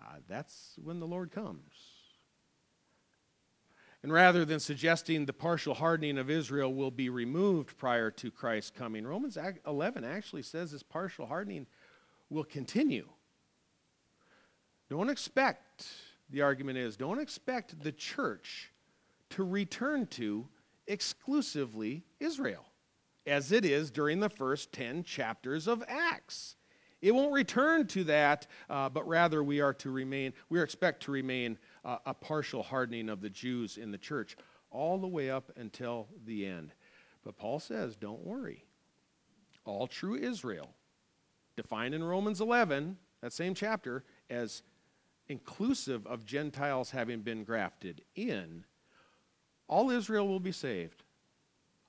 Uh, 0.00 0.16
that's 0.28 0.74
when 0.82 1.00
the 1.00 1.06
Lord 1.06 1.30
comes. 1.30 1.72
And 4.02 4.12
rather 4.12 4.44
than 4.44 4.60
suggesting 4.60 5.26
the 5.26 5.32
partial 5.32 5.74
hardening 5.74 6.18
of 6.18 6.30
Israel 6.30 6.72
will 6.72 6.90
be 6.90 7.08
removed 7.08 7.76
prior 7.76 8.10
to 8.12 8.30
Christ's 8.30 8.70
coming, 8.70 9.06
Romans 9.06 9.36
11 9.66 10.04
actually 10.04 10.42
says 10.42 10.70
this 10.70 10.82
partial 10.82 11.26
hardening 11.26 11.66
will 12.30 12.44
continue. 12.44 13.08
Don't 14.88 15.10
expect, 15.10 15.86
the 16.30 16.42
argument 16.42 16.78
is, 16.78 16.96
don't 16.96 17.20
expect 17.20 17.82
the 17.82 17.92
church 17.92 18.70
to 19.30 19.42
return 19.42 20.06
to 20.06 20.46
exclusively 20.86 22.04
Israel, 22.20 22.65
as 23.26 23.52
it 23.52 23.64
is 23.64 23.90
during 23.90 24.20
the 24.20 24.28
first 24.28 24.72
10 24.72 25.04
chapters 25.04 25.66
of 25.66 25.82
Acts. 25.88 26.56
It 27.02 27.14
won't 27.14 27.32
return 27.32 27.86
to 27.88 28.04
that, 28.04 28.46
uh, 28.70 28.88
but 28.88 29.06
rather 29.06 29.42
we 29.42 29.60
are 29.60 29.74
to 29.74 29.90
remain, 29.90 30.32
we 30.48 30.60
expect 30.62 31.02
to 31.04 31.12
remain 31.12 31.58
uh, 31.84 31.98
a 32.06 32.14
partial 32.14 32.62
hardening 32.62 33.08
of 33.08 33.20
the 33.20 33.30
Jews 33.30 33.76
in 33.76 33.90
the 33.90 33.98
church 33.98 34.36
all 34.70 34.98
the 34.98 35.06
way 35.06 35.30
up 35.30 35.52
until 35.56 36.08
the 36.24 36.46
end. 36.46 36.72
But 37.22 37.36
Paul 37.36 37.60
says, 37.60 37.96
don't 37.96 38.24
worry. 38.24 38.64
All 39.64 39.86
true 39.86 40.14
Israel, 40.14 40.70
defined 41.56 41.94
in 41.94 42.04
Romans 42.04 42.40
11, 42.40 42.96
that 43.20 43.32
same 43.32 43.54
chapter, 43.54 44.04
as 44.30 44.62
inclusive 45.28 46.06
of 46.06 46.24
Gentiles 46.24 46.90
having 46.90 47.20
been 47.20 47.44
grafted 47.44 48.02
in, 48.14 48.64
all 49.68 49.90
Israel 49.90 50.28
will 50.28 50.40
be 50.40 50.52
saved. 50.52 51.02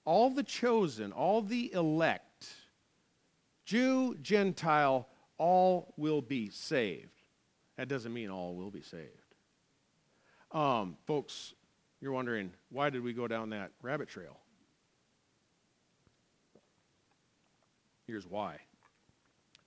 All 0.07 0.29
the 0.29 0.41
chosen, 0.41 1.11
all 1.11 1.41
the 1.41 1.73
elect, 1.73 2.47
Jew, 3.65 4.15
Gentile, 4.21 5.05
all 5.37 5.93
will 5.97 6.21
be 6.21 6.49
saved. 6.49 7.09
That 7.75 7.89
doesn't 7.89 8.13
mean 8.13 8.29
all 8.29 8.55
will 8.55 8.71
be 8.71 8.81
saved. 8.81 9.35
Um, 10.53 10.95
folks, 11.05 11.55
you're 11.99 12.13
wondering, 12.13 12.53
why 12.69 12.89
did 12.89 13.03
we 13.03 13.11
go 13.11 13.27
down 13.27 13.49
that 13.49 13.71
rabbit 13.81 14.07
trail? 14.07 14.37
Here's 18.07 18.25
why. 18.25 18.59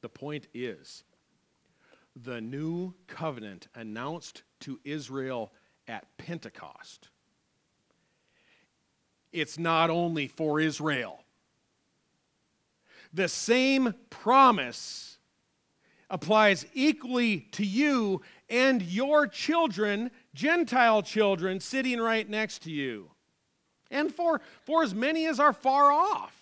The 0.00 0.08
point 0.08 0.46
is 0.54 1.04
the 2.16 2.40
new 2.40 2.94
covenant 3.08 3.68
announced 3.74 4.44
to 4.60 4.80
Israel 4.84 5.52
at 5.86 6.06
Pentecost. 6.16 7.10
It's 9.32 9.58
not 9.58 9.90
only 9.90 10.28
for 10.28 10.60
Israel. 10.60 11.20
The 13.12 13.28
same 13.28 13.94
promise 14.08 15.18
applies 16.08 16.66
equally 16.74 17.40
to 17.52 17.64
you 17.64 18.22
and 18.48 18.82
your 18.82 19.26
children, 19.26 20.10
Gentile 20.34 21.02
children, 21.02 21.60
sitting 21.60 22.00
right 22.00 22.28
next 22.28 22.62
to 22.62 22.70
you, 22.70 23.10
and 23.90 24.12
for, 24.12 24.40
for 24.64 24.82
as 24.82 24.94
many 24.94 25.26
as 25.26 25.38
are 25.38 25.52
far 25.52 25.92
off. 25.92 26.36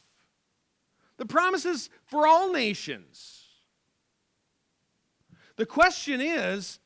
The 1.18 1.26
promise 1.26 1.66
is 1.66 1.90
for 2.06 2.26
all 2.26 2.52
nations. 2.52 3.44
The 5.56 5.66
question 5.66 6.20
is 6.20 6.78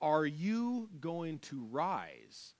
are 0.00 0.26
you 0.26 0.90
going 1.00 1.38
to 1.38 1.64
rise 1.70 2.52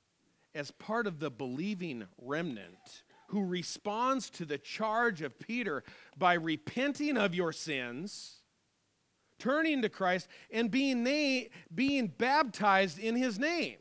as 0.54 0.70
part 0.70 1.06
of 1.06 1.18
the 1.18 1.30
believing 1.30 2.06
remnant 2.18 3.02
who 3.28 3.44
responds 3.44 4.30
to 4.30 4.44
the 4.44 4.58
charge 4.58 5.22
of 5.22 5.38
Peter 5.38 5.82
by 6.16 6.34
repenting 6.34 7.16
of 7.16 7.34
your 7.34 7.52
sins, 7.52 8.42
turning 9.38 9.82
to 9.82 9.88
Christ, 9.88 10.28
and 10.50 10.70
being, 10.70 11.02
na- 11.02 11.48
being 11.74 12.06
baptized 12.06 12.98
in 12.98 13.16
his 13.16 13.38
name? 13.38 13.78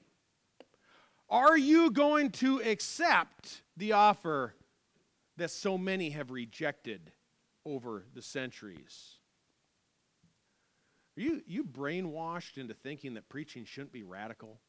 Are 1.29 1.57
you 1.57 1.91
going 1.91 2.31
to 2.31 2.61
accept 2.61 3.61
the 3.77 3.91
offer 3.91 4.55
that 5.37 5.51
so 5.51 5.77
many 5.77 6.11
have 6.11 6.31
rejected 6.31 7.11
over 7.65 8.05
the 8.13 8.21
centuries? 8.21 9.15
Are 11.17 11.21
you, 11.21 11.41
you 11.45 11.63
brainwashed 11.63 12.57
into 12.57 12.73
thinking 12.73 13.13
that 13.15 13.29
preaching 13.29 13.65
shouldn't 13.65 13.91
be 13.91 14.03
radical? 14.03 14.59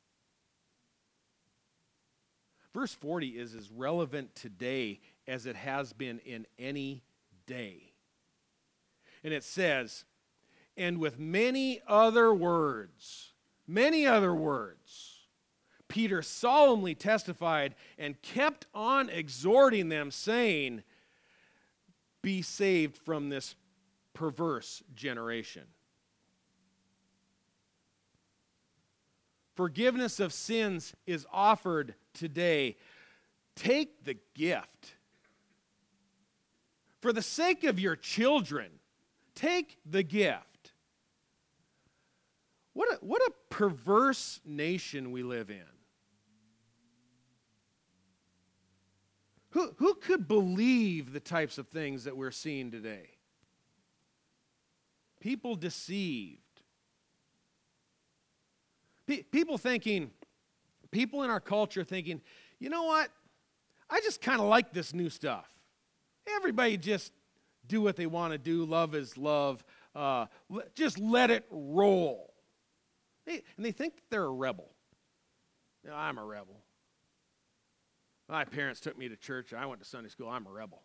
Verse 2.74 2.92
40 2.92 3.28
is 3.38 3.54
as 3.54 3.70
relevant 3.70 4.34
today 4.34 5.00
as 5.28 5.46
it 5.46 5.54
has 5.54 5.92
been 5.92 6.18
in 6.18 6.44
any 6.58 7.04
day. 7.46 7.92
And 9.22 9.32
it 9.32 9.44
says, 9.44 10.04
and 10.76 10.98
with 10.98 11.18
many 11.18 11.80
other 11.86 12.34
words, 12.34 13.32
many 13.66 14.06
other 14.06 14.34
words, 14.34 15.20
Peter 15.86 16.20
solemnly 16.20 16.96
testified 16.96 17.76
and 17.96 18.20
kept 18.22 18.66
on 18.74 19.08
exhorting 19.08 19.88
them, 19.88 20.10
saying, 20.10 20.82
Be 22.22 22.42
saved 22.42 22.96
from 22.96 23.28
this 23.28 23.54
perverse 24.14 24.82
generation. 24.96 25.62
Forgiveness 29.54 30.18
of 30.18 30.32
sins 30.32 30.94
is 31.06 31.26
offered 31.32 31.94
today. 32.12 32.76
Take 33.54 34.04
the 34.04 34.16
gift. 34.34 34.96
For 37.00 37.12
the 37.12 37.22
sake 37.22 37.64
of 37.64 37.78
your 37.78 37.96
children, 37.96 38.66
take 39.34 39.78
the 39.84 40.02
gift. 40.02 40.72
What 42.72 42.92
a, 42.92 42.96
what 43.04 43.22
a 43.22 43.30
perverse 43.50 44.40
nation 44.44 45.12
we 45.12 45.22
live 45.22 45.50
in. 45.50 45.62
Who, 49.50 49.72
who 49.76 49.94
could 49.94 50.26
believe 50.26 51.12
the 51.12 51.20
types 51.20 51.58
of 51.58 51.68
things 51.68 52.04
that 52.04 52.16
we're 52.16 52.32
seeing 52.32 52.72
today? 52.72 53.10
People 55.20 55.54
deceived 59.06 59.30
people 59.30 59.58
thinking, 59.58 60.10
people 60.90 61.22
in 61.22 61.30
our 61.30 61.40
culture 61.40 61.84
thinking, 61.84 62.20
you 62.58 62.70
know 62.70 62.84
what? 62.84 63.10
I 63.90 64.00
just 64.00 64.20
kind 64.20 64.40
of 64.40 64.46
like 64.46 64.72
this 64.72 64.94
new 64.94 65.10
stuff. 65.10 65.48
Everybody 66.36 66.76
just 66.76 67.12
do 67.66 67.80
what 67.80 67.96
they 67.96 68.06
want 68.06 68.32
to 68.32 68.38
do. 68.38 68.64
Love 68.64 68.94
is 68.94 69.16
love. 69.16 69.64
Uh, 69.94 70.26
just 70.74 70.98
let 70.98 71.30
it 71.30 71.44
roll. 71.50 72.32
They, 73.26 73.42
and 73.56 73.64
they 73.64 73.72
think 73.72 73.94
they're 74.10 74.24
a 74.24 74.32
rebel. 74.32 74.70
You 75.82 75.90
know, 75.90 75.96
I'm 75.96 76.18
a 76.18 76.24
rebel. 76.24 76.60
My 78.28 78.44
parents 78.44 78.80
took 78.80 78.96
me 78.96 79.08
to 79.08 79.16
church. 79.16 79.52
I 79.52 79.66
went 79.66 79.80
to 79.82 79.86
Sunday 79.86 80.08
school. 80.08 80.28
I'm 80.28 80.46
a 80.46 80.50
rebel. 80.50 80.82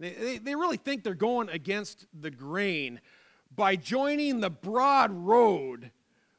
They, 0.00 0.10
they, 0.10 0.38
they 0.38 0.54
really 0.54 0.76
think 0.76 1.04
they're 1.04 1.14
going 1.14 1.48
against 1.48 2.06
the 2.12 2.30
grain 2.30 3.00
by 3.54 3.76
joining 3.76 4.40
the 4.40 4.50
broad 4.50 5.12
road 5.12 5.92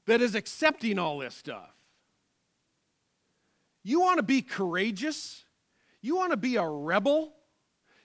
that 0.05 0.21
is 0.21 0.35
accepting 0.35 0.99
all 0.99 1.19
this 1.19 1.35
stuff. 1.35 1.71
You 3.83 3.99
want 3.99 4.17
to 4.17 4.23
be 4.23 4.41
courageous? 4.41 5.45
You 6.01 6.15
want 6.15 6.31
to 6.31 6.37
be 6.37 6.55
a 6.55 6.67
rebel? 6.67 7.33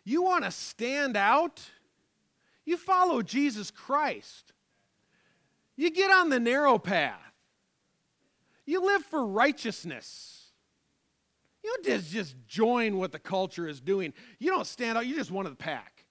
You 0.04 0.22
want 0.22 0.44
to 0.44 0.50
stand 0.50 1.16
out? 1.16 1.60
You 2.64 2.76
follow 2.76 3.22
Jesus 3.22 3.70
Christ. 3.70 4.52
You 5.76 5.90
get 5.90 6.10
on 6.10 6.28
the 6.28 6.40
narrow 6.40 6.78
path. 6.78 7.18
You 8.66 8.84
live 8.84 9.04
for 9.04 9.26
righteousness. 9.26 10.40
You 11.62 11.74
don't 11.82 12.04
just, 12.04 12.36
join 12.46 12.96
what 12.96 13.12
the 13.12 13.18
culture 13.18 13.66
is 13.66 13.80
doing. 13.80 14.12
You 14.38 14.50
don't 14.50 14.66
stand 14.66 14.96
out, 14.96 15.06
you're 15.06 15.18
just 15.18 15.30
one 15.30 15.46
of 15.46 15.52
the 15.52 15.62
pack. 15.62 16.04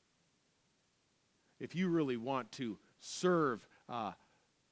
If 1.59 1.75
you 1.75 1.89
really 1.89 2.17
want 2.17 2.51
to 2.53 2.77
serve 2.99 3.67
uh, 3.87 4.13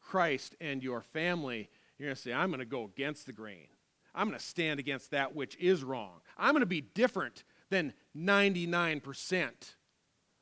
Christ 0.08 0.56
and 0.62 0.82
your 0.82 1.02
family, 1.02 1.70
you're 1.98 2.08
going 2.08 2.16
to 2.16 2.22
say, 2.22 2.32
I'm 2.32 2.50
going 2.50 2.60
to 2.60 2.66
go 2.66 2.86
against 2.86 3.26
the 3.26 3.34
grain. 3.34 3.68
I'm 4.16 4.28
going 4.28 4.40
to 4.40 4.46
stand 4.46 4.80
against 4.80 5.12
that 5.12 5.36
which 5.36 5.58
is 5.58 5.84
wrong. 5.84 6.22
I'm 6.38 6.54
going 6.54 6.62
to 6.62 6.66
be 6.66 6.82
different 6.82 7.44
than 7.70 7.94
99% 8.18 9.50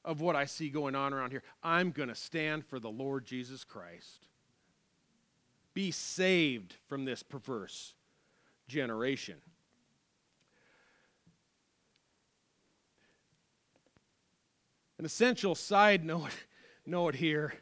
of 0.05 0.21
what 0.21 0.35
I 0.35 0.45
see 0.45 0.69
going 0.69 0.95
on 0.95 1.13
around 1.13 1.31
here. 1.31 1.41
I'm 1.63 1.89
going 1.89 2.09
to 2.09 2.15
stand 2.15 2.65
for 2.65 2.79
the 2.79 2.91
Lord 2.91 3.25
Jesus 3.25 3.63
Christ. 3.63 4.27
Be 5.73 5.89
saved 5.89 6.75
from 6.87 7.05
this 7.05 7.23
perverse 7.23 7.95
generation. 8.67 9.37
An 14.99 15.05
essential 15.05 15.55
side 15.55 16.05
note, 16.05 16.31
note 16.85 17.15
here, 17.15 17.55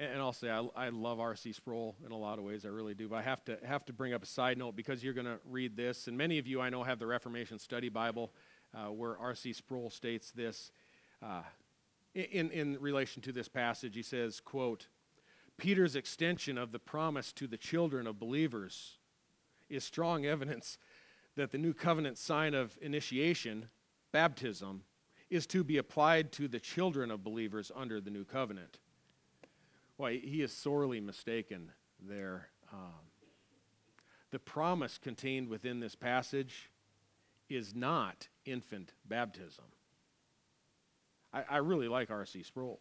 and 0.00 0.18
I'll 0.18 0.32
say 0.32 0.50
I, 0.50 0.66
I 0.74 0.88
love 0.88 1.20
R.C. 1.20 1.52
Sproul 1.52 1.94
in 2.04 2.12
a 2.12 2.16
lot 2.16 2.38
of 2.38 2.44
ways, 2.44 2.64
I 2.64 2.68
really 2.68 2.94
do, 2.94 3.08
but 3.08 3.16
I 3.16 3.22
have 3.22 3.44
to, 3.44 3.58
have 3.64 3.84
to 3.84 3.92
bring 3.92 4.14
up 4.14 4.22
a 4.22 4.26
side 4.26 4.56
note 4.56 4.74
because 4.74 5.04
you're 5.04 5.14
going 5.14 5.26
to 5.26 5.38
read 5.44 5.76
this, 5.76 6.08
and 6.08 6.16
many 6.16 6.38
of 6.38 6.46
you 6.46 6.60
I 6.60 6.70
know 6.70 6.82
have 6.82 6.98
the 6.98 7.06
Reformation 7.06 7.58
Study 7.58 7.90
Bible 7.90 8.32
uh, 8.74 8.90
where 8.90 9.18
R.C. 9.18 9.52
Sproul 9.52 9.90
states 9.90 10.30
this 10.30 10.72
uh, 11.22 11.42
in, 12.14 12.50
in 12.50 12.78
relation 12.80 13.20
to 13.22 13.32
this 13.32 13.48
passage. 13.48 13.94
He 13.94 14.02
says, 14.02 14.40
quote, 14.40 14.86
Peter's 15.58 15.94
extension 15.94 16.56
of 16.56 16.72
the 16.72 16.78
promise 16.78 17.32
to 17.34 17.46
the 17.46 17.58
children 17.58 18.06
of 18.06 18.18
believers 18.18 18.96
is 19.68 19.84
strong 19.84 20.24
evidence 20.24 20.78
that 21.36 21.50
the 21.50 21.58
new 21.58 21.74
covenant 21.74 22.16
sign 22.16 22.54
of 22.54 22.78
initiation, 22.80 23.68
baptism, 24.12 24.82
is 25.28 25.46
to 25.46 25.62
be 25.62 25.76
applied 25.76 26.32
to 26.32 26.48
the 26.48 26.58
children 26.58 27.10
of 27.10 27.22
believers 27.22 27.70
under 27.76 28.00
the 28.00 28.10
new 28.10 28.24
covenant. 28.24 28.78
Why, 30.00 30.16
he 30.16 30.40
is 30.40 30.50
sorely 30.50 30.98
mistaken 30.98 31.72
there. 32.00 32.48
Um, 32.72 33.10
the 34.30 34.38
promise 34.38 34.96
contained 34.96 35.50
within 35.50 35.80
this 35.80 35.94
passage 35.94 36.70
is 37.50 37.74
not 37.74 38.28
infant 38.46 38.94
baptism. 39.04 39.66
I, 41.34 41.44
I 41.50 41.56
really 41.58 41.86
like 41.86 42.10
R.C. 42.10 42.42
Sproul. 42.44 42.80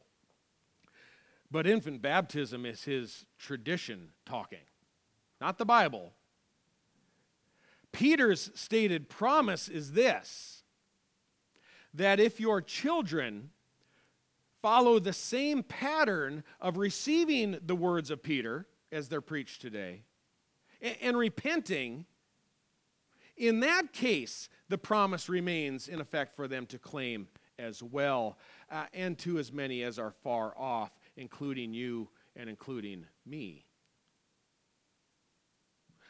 But 1.52 1.68
infant 1.68 2.02
baptism 2.02 2.66
is 2.66 2.86
his 2.86 3.26
tradition 3.38 4.12
talking, 4.26 4.64
not 5.42 5.58
the 5.58 5.66
Bible. 5.66 6.14
Peter's 7.92 8.50
stated 8.56 9.10
promise 9.10 9.68
is 9.68 9.92
this 9.92 10.64
that 11.94 12.22
if 12.22 12.40
your 12.40 12.62
children 12.62 13.50
follow 14.62 15.00
the 15.00 15.14
same 15.14 15.64
pattern 15.64 16.44
of 16.60 16.78
receiving 16.78 17.58
the 17.66 17.76
words 17.76 18.12
of 18.12 18.24
Peter 18.24 18.68
as 18.92 19.08
they're 19.08 19.22
preached 19.22 19.62
today 19.62 20.04
and, 20.82 20.96
and 21.02 21.18
repenting, 21.18 22.06
in 23.38 23.60
that 23.62 23.94
case, 23.94 24.50
the 24.68 24.78
promise 24.78 25.30
remains 25.30 25.88
in 25.88 26.02
effect 26.02 26.36
for 26.36 26.48
them 26.48 26.66
to 26.68 26.80
claim 26.80 27.28
as 27.58 27.84
well, 27.84 28.38
uh, 28.72 28.86
and 28.94 29.18
to 29.20 29.38
as 29.38 29.52
many 29.52 29.84
as 29.84 30.00
are 30.00 30.14
far 30.24 30.58
off, 30.58 30.92
including 31.18 31.74
you 31.74 32.10
and 32.36 32.50
including 32.50 33.06
me. 33.26 33.66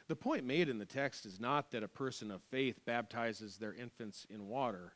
The 0.07 0.15
point 0.15 0.43
made 0.43 0.69
in 0.69 0.79
the 0.79 0.85
text 0.85 1.25
is 1.25 1.39
not 1.39 1.71
that 1.71 1.83
a 1.83 1.87
person 1.87 2.31
of 2.31 2.41
faith 2.49 2.79
baptizes 2.85 3.57
their 3.57 3.73
infants 3.73 4.25
in 4.29 4.47
water 4.47 4.93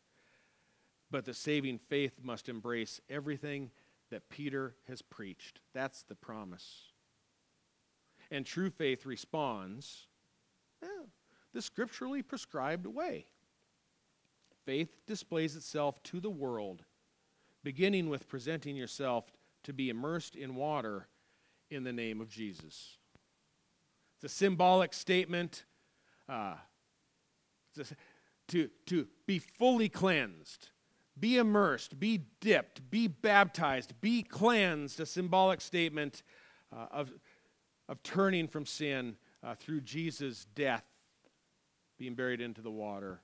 but 1.13 1.26
the 1.26 1.34
saving 1.34 1.78
faith 1.78 2.21
must 2.23 2.49
embrace 2.49 2.99
everything 3.08 3.69
that 4.10 4.30
Peter 4.30 4.76
has 4.88 5.04
preached. 5.04 5.60
That's 5.71 6.02
the 6.02 6.15
promise. 6.15 6.86
And 8.32 8.47
true 8.47 8.71
faith 8.71 9.06
responds 9.06 10.08
yeah, 10.82 11.06
the 11.54 11.62
scripturally 11.62 12.23
prescribed 12.23 12.88
way. 12.88 13.28
Faith 14.65 14.97
displays 15.06 15.56
itself 15.56 16.02
to 16.02 16.19
the 16.19 16.32
world, 16.32 16.84
beginning 17.63 18.10
with 18.10 18.28
presenting 18.28 18.76
yourself 18.76 19.32
to 19.65 19.71
be 19.71 19.89
immersed 19.89 20.36
in 20.36 20.56
water 20.56 21.08
in 21.69 21.84
the 21.84 21.93
name 21.93 22.21
of 22.21 22.30
Jesus. 22.30 22.97
It's 24.15 24.34
a 24.34 24.36
symbolic 24.36 24.95
statement 24.95 25.65
uh, 26.28 26.56
to, 28.47 28.69
to 28.88 29.08
be 29.28 29.38
fully 29.38 29.89
cleansed, 29.89 30.69
be 31.19 31.38
immersed, 31.38 31.99
be 31.99 32.26
dipped, 32.41 32.89
be 32.89 33.08
baptized, 33.08 33.93
be 34.02 34.23
cleansed, 34.23 34.99
a 34.99 35.06
symbolic 35.06 35.62
statement 35.62 36.23
uh, 36.76 36.88
of, 36.91 37.12
of 37.88 38.02
turning 38.04 38.47
from 38.47 38.65
sin 38.65 39.15
uh, 39.43 39.56
through 39.56 39.82
Jesus' 39.82 40.45
death, 40.56 40.86
being 41.97 42.15
buried 42.15 42.41
into 42.41 42.62
the 42.62 42.71
water, 42.71 43.21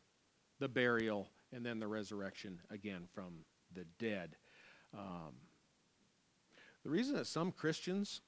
the 0.59 0.67
burial, 0.67 1.29
and 1.51 1.65
then 1.65 1.79
the 1.79 1.87
resurrection 1.87 2.59
again 2.69 3.07
from 3.13 3.45
the 3.73 3.85
dead. 3.97 4.35
Um, 4.97 5.33
the 6.83 6.89
reason 6.89 7.15
that 7.15 7.27
some 7.27 7.51
Christians 7.51 8.21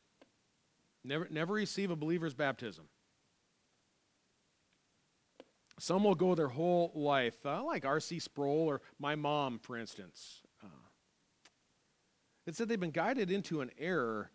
never, 1.04 1.28
never 1.30 1.54
receive 1.54 1.92
a 1.92 1.96
believer's 1.96 2.34
baptism 2.34 2.86
some 5.82 6.04
will 6.04 6.14
go 6.14 6.36
their 6.36 6.48
whole 6.48 6.92
life, 6.94 7.44
uh, 7.44 7.64
like 7.64 7.86
R.C. 7.86 8.20
Sproul 8.20 8.68
or 8.68 8.82
my 9.00 9.16
mom, 9.16 9.58
for 9.58 9.76
instance. 9.76 10.44
Uh, 10.64 10.68
it 12.46 12.56
said 12.56 12.70
they've 12.70 12.80
been 12.80 12.92
guided 12.92 13.32
into 13.32 13.62
an 13.62 13.72
error 13.80 14.30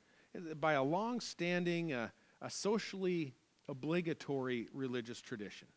by 0.58 0.72
a 0.72 0.82
long 0.82 1.20
standing, 1.20 1.92
uh, 1.92 2.08
a 2.42 2.50
socially 2.50 3.32
obligatory 3.68 4.66
religious 4.72 5.20
tradition. 5.20 5.68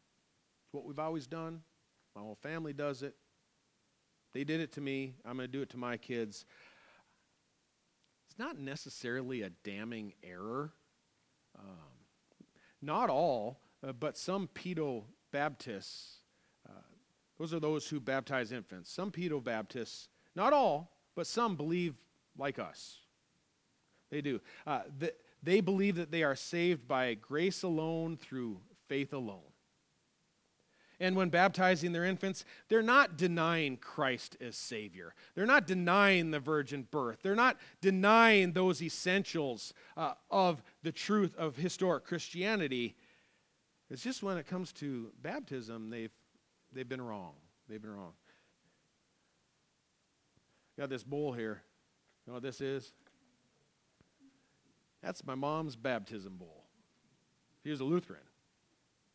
It's 0.66 0.74
what 0.74 0.86
we've 0.86 0.98
always 0.98 1.28
done. 1.28 1.62
My 2.16 2.22
whole 2.22 2.40
family 2.42 2.74
does 2.74 3.04
it. 3.04 3.14
They 4.34 4.44
did 4.44 4.62
it 4.62 4.72
to 4.72 4.82
me. 4.82 5.14
I'm 5.24 5.38
going 5.38 5.48
to 5.48 5.52
do 5.52 5.62
it 5.62 5.70
to 5.70 5.78
my 5.78 5.98
kids. 5.98 6.46
It's 8.28 8.40
not 8.40 8.58
necessarily 8.58 9.44
a 9.44 9.52
damning 9.64 10.14
error. 10.24 10.72
Um, 11.60 11.66
not 12.82 13.12
all, 13.12 13.60
uh, 13.88 13.92
but 13.92 14.18
some 14.18 14.50
pedo 14.56 15.04
Baptists, 15.32 16.18
uh, 16.68 16.82
those 17.38 17.54
are 17.54 17.60
those 17.60 17.88
who 17.88 18.00
baptize 18.00 18.52
infants. 18.52 18.92
Some 18.92 19.12
pedo 19.12 19.44
Baptists, 19.44 20.10
not 20.36 20.54
all, 20.54 20.92
but 21.16 21.28
some 21.28 21.56
believe 21.56 21.96
like 22.38 22.60
us. 22.60 22.98
They 24.10 24.22
do. 24.22 24.42
Uh, 24.66 24.82
the, 24.98 25.14
they 25.42 25.62
believe 25.62 25.96
that 25.96 26.12
they 26.12 26.24
are 26.24 26.36
saved 26.36 26.88
by 26.88 27.14
grace 27.14 27.64
alone 27.64 28.18
through 28.18 28.60
faith 28.88 29.14
alone. 29.14 29.42
And 31.02 31.16
when 31.16 31.30
baptizing 31.30 31.94
their 31.94 32.04
infants, 32.04 32.44
they're 32.68 32.82
not 32.82 33.16
denying 33.18 33.78
Christ 33.78 34.36
as 34.42 34.58
Savior. 34.58 35.14
They're 35.34 35.46
not 35.46 35.66
denying 35.66 36.32
the 36.32 36.42
virgin 36.42 36.88
birth. 36.92 37.20
They're 37.24 37.36
not 37.36 37.58
denying 37.80 38.52
those 38.52 38.82
essentials 38.82 39.74
uh, 39.96 40.16
of 40.30 40.62
the 40.84 40.92
truth 40.92 41.34
of 41.38 41.56
historic 41.56 42.04
Christianity. 42.04 42.98
It's 43.90 44.04
just 44.04 44.22
when 44.22 44.38
it 44.38 44.46
comes 44.46 44.72
to 44.74 45.12
baptism, 45.22 45.90
they've, 45.90 46.12
they've 46.72 46.88
been 46.88 47.02
wrong. 47.02 47.34
They've 47.68 47.82
been 47.82 47.96
wrong. 47.96 48.14
Got 50.78 50.90
this 50.90 51.04
bowl 51.04 51.34
here. 51.34 51.64
You 52.26 52.32
know 52.32 52.36
what 52.36 52.44
this 52.44 52.62
is? 52.62 52.94
That's 55.02 55.26
my 55.26 55.36
mom's 55.36 55.76
baptism 55.76 56.38
bowl. 56.38 56.66
She 57.64 57.72
was 57.72 57.80
a 57.80 57.84
Lutheran 57.84 58.22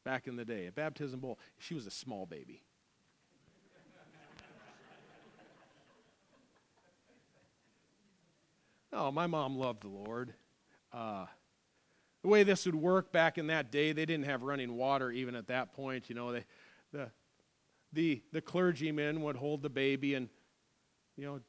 back 0.05 0.27
in 0.27 0.37
the 0.37 0.45
day, 0.45 0.67
a 0.67 0.73
baptism 0.73 1.21
bowl. 1.21 1.39
She 1.59 1.75
was 1.75 1.87
a 1.87 1.91
small 1.91 2.27
baby. 2.27 2.63
oh, 8.93 9.11
my 9.11 9.27
mom 9.27 9.57
loved 9.57 9.83
the 9.83 9.89
Lord. 9.89 10.35
Uh, 10.93 11.27
the 12.25 12.29
way 12.29 12.43
this 12.43 12.65
would 12.65 12.75
work 12.75 13.13
back 13.13 13.37
in 13.37 13.49
that 13.49 13.71
day, 13.71 13.93
they 13.93 14.07
didn't 14.07 14.25
have 14.25 14.43
running 14.43 14.79
water 14.79 15.13
even 15.13 15.35
at 15.35 15.49
that 15.49 15.75
point. 15.75 16.09
You 16.09 16.15
know, 16.15 16.33
they, 16.33 16.45
the, 16.91 17.11
the, 17.93 18.23
the 18.33 18.41
clergymen 18.41 19.21
would 19.21 19.37
hold 19.37 19.61
the 19.61 19.69
baby 19.69 20.15
and, 20.15 20.31
you 21.19 21.27
know, 21.27 21.41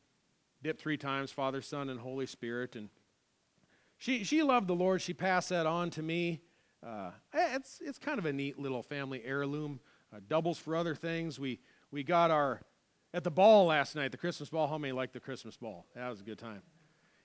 dip 0.61 0.77
three 0.77 0.97
times, 0.97 1.31
Father, 1.31 1.61
Son, 1.61 1.89
and 1.89 1.97
Holy 1.97 2.25
Spirit. 2.25 2.75
And 2.75 2.89
she, 3.97 4.25
she 4.25 4.43
loved 4.43 4.67
the 4.67 4.75
Lord. 4.75 5.01
She 5.01 5.13
passed 5.13 5.47
that 5.47 5.65
on 5.65 5.91
to 5.91 6.01
me. 6.01 6.41
Uh, 6.85 7.11
it's, 7.33 7.79
it's 7.81 7.97
kind 7.97 8.19
of 8.19 8.25
a 8.25 8.33
neat 8.33 8.59
little 8.59 8.83
family 8.83 9.21
heirloom. 9.23 9.79
Uh, 10.13 10.19
doubles 10.27 10.57
for 10.57 10.75
other 10.75 10.93
things. 10.93 11.39
We, 11.39 11.61
we 11.89 12.03
got 12.03 12.31
our, 12.31 12.59
at 13.13 13.23
the 13.23 13.31
ball 13.31 13.67
last 13.67 13.95
night, 13.95 14.11
the 14.11 14.17
Christmas 14.17 14.49
ball. 14.49 14.67
How 14.67 14.77
many 14.77 14.91
liked 14.91 15.13
the 15.13 15.21
Christmas 15.21 15.55
ball? 15.55 15.85
That 15.95 16.09
was 16.09 16.19
a 16.19 16.25
good 16.25 16.37
time. 16.37 16.63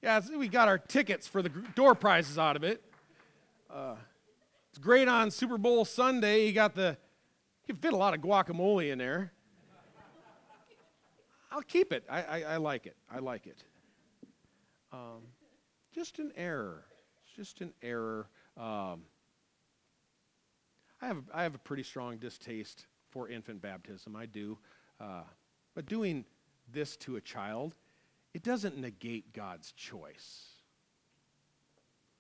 Yeah, 0.04 0.20
we 0.38 0.46
got 0.46 0.68
our 0.68 0.78
tickets 0.78 1.26
for 1.26 1.42
the 1.42 1.48
door 1.74 1.96
prizes 1.96 2.38
out 2.38 2.54
of 2.54 2.62
it. 2.62 2.84
Uh, 3.72 3.94
it's 4.70 4.78
great 4.78 5.06
on 5.06 5.30
Super 5.30 5.56
Bowl 5.56 5.84
Sunday. 5.84 6.46
You 6.46 6.52
got 6.52 6.74
the, 6.74 6.96
you 7.66 7.74
can 7.74 7.76
fit 7.76 7.92
a 7.92 7.96
lot 7.96 8.14
of 8.14 8.20
guacamole 8.20 8.90
in 8.90 8.98
there. 8.98 9.32
I'll 11.52 11.62
keep 11.62 11.92
it. 11.92 12.04
I, 12.08 12.22
I, 12.22 12.42
I 12.42 12.56
like 12.56 12.86
it. 12.86 12.96
I 13.12 13.18
like 13.20 13.46
it. 13.46 13.62
Um, 14.92 15.22
just 15.92 16.18
an 16.18 16.32
error. 16.36 16.84
It's 17.24 17.36
just 17.36 17.60
an 17.60 17.72
error. 17.82 18.28
Um, 18.56 19.02
I 21.00 21.06
have, 21.06 21.22
I 21.32 21.42
have 21.44 21.54
a 21.54 21.58
pretty 21.58 21.82
strong 21.84 22.18
distaste 22.18 22.86
for 23.10 23.28
infant 23.28 23.62
baptism. 23.62 24.16
I 24.16 24.26
do. 24.26 24.58
Uh, 25.00 25.22
but 25.74 25.86
doing 25.86 26.24
this 26.72 26.96
to 26.98 27.16
a 27.16 27.20
child, 27.20 27.74
it 28.34 28.42
doesn't 28.42 28.78
negate 28.78 29.32
God's 29.32 29.72
choice. 29.72 30.49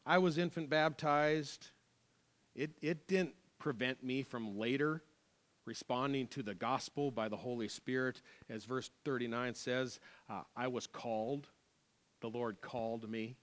I 0.06 0.18
was 0.18 0.38
infant 0.38 0.70
baptized. 0.70 1.68
It, 2.54 2.70
it 2.80 3.06
didn't 3.06 3.34
prevent 3.58 4.02
me 4.02 4.22
from 4.22 4.58
later 4.58 5.02
responding 5.66 6.26
to 6.26 6.42
the 6.42 6.54
gospel 6.54 7.10
by 7.10 7.28
the 7.28 7.36
Holy 7.36 7.68
Spirit. 7.68 8.22
As 8.48 8.64
verse 8.64 8.90
39 9.04 9.54
says, 9.54 10.00
uh, 10.28 10.42
I 10.56 10.68
was 10.68 10.86
called, 10.86 11.48
the 12.20 12.28
Lord 12.28 12.60
called 12.60 13.08
me. 13.08 13.36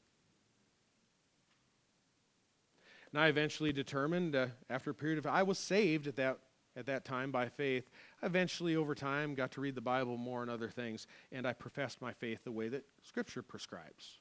And 3.11 3.21
I 3.21 3.27
eventually 3.27 3.71
determined, 3.71 4.35
uh, 4.35 4.47
after 4.69 4.91
a 4.91 4.93
period 4.93 5.19
of 5.19 5.25
I 5.25 5.43
was 5.43 5.57
saved 5.57 6.07
at 6.07 6.17
that, 6.17 6.39
at 6.75 6.85
that 6.87 7.05
time 7.05 7.31
by 7.31 7.47
faith. 7.47 7.89
Eventually, 8.21 8.75
over 8.75 8.93
time, 8.93 9.33
got 9.33 9.51
to 9.53 9.61
read 9.61 9.75
the 9.75 9.81
Bible 9.81 10.17
more 10.17 10.41
and 10.41 10.51
other 10.51 10.69
things, 10.69 11.07
and 11.31 11.47
I 11.47 11.53
professed 11.53 12.01
my 12.01 12.11
faith 12.11 12.39
the 12.43 12.51
way 12.51 12.67
that 12.67 12.83
Scripture 13.03 13.41
prescribes 13.41 14.19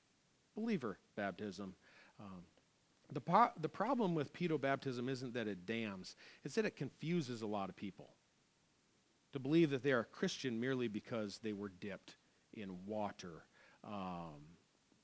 believer 0.55 0.99
baptism. 1.17 1.75
Um, 2.19 2.43
the, 3.13 3.21
po- 3.21 3.53
the 3.61 3.69
problem 3.69 4.15
with 4.15 4.33
pedo 4.33 4.61
baptism 4.61 5.09
isn't 5.09 5.35
that 5.35 5.47
it 5.47 5.67
damns, 5.67 6.17
it's 6.45 6.55
that 6.57 6.65
it 6.65 6.77
confuses 6.77 7.43
a 7.43 7.47
lot 7.47 7.69
of 7.69 7.77
people 7.77 8.11
to 9.33 9.39
believe 9.39 9.71
that 9.71 9.83
they 9.83 9.93
are 9.93 10.05
Christian 10.05 10.59
merely 10.59 10.89
because 10.89 11.39
they 11.43 11.53
were 11.53 11.69
dipped 11.69 12.17
in 12.55 12.87
water, 12.87 13.45
um, 13.85 14.41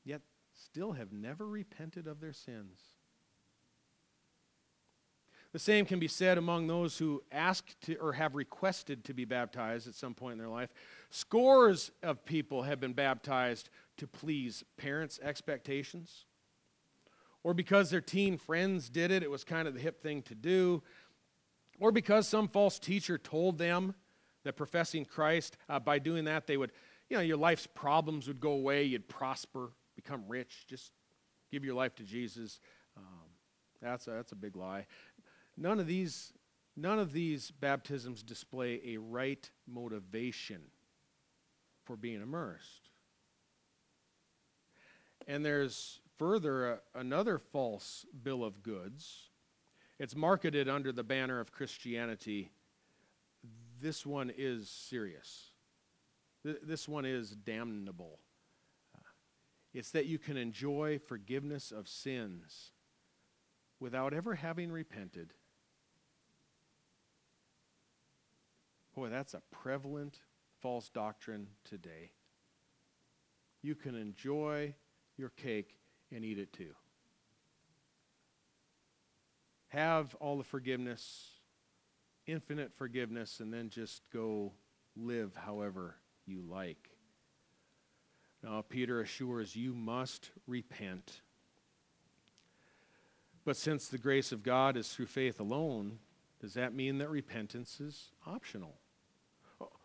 yet 0.04 0.22
still 0.54 0.92
have 0.92 1.12
never 1.12 1.46
repented 1.46 2.06
of 2.06 2.20
their 2.20 2.32
sins. 2.32 2.80
The 5.52 5.58
same 5.58 5.84
can 5.84 5.98
be 5.98 6.08
said 6.08 6.38
among 6.38 6.66
those 6.66 6.96
who 6.96 7.22
ask 7.30 7.78
to 7.82 7.96
or 7.96 8.14
have 8.14 8.34
requested 8.34 9.04
to 9.04 9.12
be 9.12 9.26
baptized 9.26 9.86
at 9.86 9.94
some 9.94 10.14
point 10.14 10.32
in 10.32 10.38
their 10.38 10.48
life. 10.48 10.70
Scores 11.10 11.90
of 12.02 12.24
people 12.24 12.62
have 12.62 12.80
been 12.80 12.94
baptized 12.94 13.68
to 13.98 14.06
please 14.06 14.64
parents' 14.78 15.20
expectations 15.22 16.24
or 17.44 17.54
because 17.54 17.90
their 17.90 18.00
teen 18.00 18.36
friends 18.36 18.88
did 18.88 19.10
it, 19.10 19.22
it 19.22 19.30
was 19.30 19.44
kind 19.44 19.66
of 19.66 19.74
the 19.74 19.80
hip 19.80 20.02
thing 20.02 20.22
to 20.22 20.34
do, 20.34 20.82
or 21.80 21.92
because 21.92 22.28
some 22.28 22.48
false 22.48 22.78
teacher 22.78 23.18
told 23.18 23.58
them 23.58 23.94
that 24.44 24.56
professing 24.56 25.04
Christ, 25.04 25.56
uh, 25.68 25.78
by 25.78 25.98
doing 25.98 26.24
that, 26.24 26.46
they 26.46 26.56
would, 26.56 26.72
you 27.08 27.16
know, 27.16 27.22
your 27.22 27.36
life's 27.36 27.66
problems 27.66 28.28
would 28.28 28.40
go 28.40 28.52
away, 28.52 28.84
you'd 28.84 29.08
prosper, 29.08 29.70
become 29.94 30.24
rich, 30.28 30.66
just 30.68 30.92
give 31.50 31.64
your 31.64 31.74
life 31.74 31.94
to 31.96 32.02
Jesus. 32.02 32.60
Um, 32.96 33.04
that's, 33.80 34.06
a, 34.06 34.10
that's 34.10 34.32
a 34.32 34.36
big 34.36 34.56
lie. 34.56 34.86
None 35.56 35.78
of 35.80 35.86
these 35.86 36.32
none 36.76 36.98
of 36.98 37.12
these 37.12 37.50
baptisms 37.50 38.22
display 38.22 38.80
a 38.86 38.96
right 38.96 39.50
motivation 39.66 40.62
for 41.84 41.96
being 41.96 42.22
immersed. 42.22 42.88
And 45.26 45.44
there's 45.44 46.00
further 46.18 46.80
another 46.94 47.38
false 47.38 48.06
bill 48.22 48.44
of 48.44 48.62
goods. 48.62 49.30
It's 49.98 50.16
marketed 50.16 50.68
under 50.68 50.92
the 50.92 51.04
banner 51.04 51.40
of 51.40 51.52
Christianity. 51.52 52.50
This 53.80 54.04
one 54.04 54.32
is 54.36 54.68
serious. 54.68 55.50
Th- 56.44 56.58
this 56.62 56.88
one 56.88 57.04
is 57.04 57.30
damnable. 57.30 58.18
Uh, 58.94 59.00
it's 59.72 59.90
that 59.90 60.06
you 60.06 60.18
can 60.18 60.36
enjoy 60.36 60.98
forgiveness 60.98 61.70
of 61.70 61.88
sins 61.88 62.72
without 63.78 64.12
ever 64.12 64.34
having 64.34 64.70
repented. 64.70 65.34
Boy, 68.94 69.08
that's 69.08 69.34
a 69.34 69.42
prevalent 69.50 70.20
false 70.60 70.88
doctrine 70.88 71.48
today. 71.64 72.12
You 73.62 73.74
can 73.74 73.94
enjoy 73.94 74.74
your 75.16 75.30
cake 75.30 75.76
and 76.14 76.24
eat 76.24 76.38
it 76.38 76.52
too. 76.52 76.74
Have 79.68 80.14
all 80.16 80.36
the 80.36 80.44
forgiveness, 80.44 81.30
infinite 82.26 82.72
forgiveness, 82.74 83.40
and 83.40 83.52
then 83.52 83.70
just 83.70 84.02
go 84.12 84.52
live 84.96 85.34
however 85.34 85.96
you 86.26 86.42
like. 86.42 86.90
Now, 88.42 88.62
Peter 88.68 89.00
assures 89.00 89.56
you 89.56 89.72
must 89.72 90.30
repent. 90.46 91.22
But 93.44 93.56
since 93.56 93.88
the 93.88 93.98
grace 93.98 94.32
of 94.32 94.42
God 94.42 94.76
is 94.76 94.92
through 94.92 95.06
faith 95.06 95.40
alone, 95.40 95.98
does 96.40 96.54
that 96.54 96.74
mean 96.74 96.98
that 96.98 97.08
repentance 97.08 97.80
is 97.80 98.10
optional? 98.26 98.74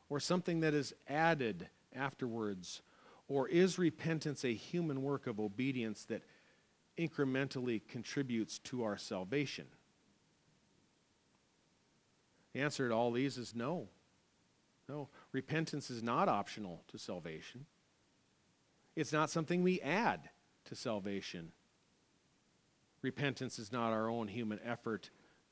Or 0.10 0.20
something 0.20 0.62
that 0.62 0.74
is 0.74 0.94
added 1.08 1.70
afterwards 1.96 2.82
or 3.28 3.48
is 3.48 3.78
repentance 3.78 4.44
a 4.46 4.54
human 4.54 5.02
work 5.02 5.28
of 5.28 5.40
obedience 5.40 6.06
that 6.06 6.24
incrementally 6.98 7.82
contributes 7.88 8.60
to 8.60 8.84
our 8.84 8.98
salvation? 8.98 9.66
The 12.54 12.62
answer 12.62 12.90
to 12.90 12.96
all 12.96 13.12
these 13.12 13.38
is 13.38 13.54
no. 13.54 13.90
No, 14.90 15.10
repentance 15.34 15.90
is 15.90 16.02
not 16.02 16.30
optional 16.30 16.84
to 16.88 16.98
salvation. 16.98 17.66
It's 18.96 19.12
not 19.12 19.30
something 19.30 19.62
we 19.62 19.82
add 19.82 20.30
to 20.66 20.76
salvation. 20.76 21.52
Repentance 23.02 23.60
is 23.60 23.72
not 23.72 23.92
our 23.92 24.10
own 24.10 24.28
human 24.28 24.60
effort 24.66 25.10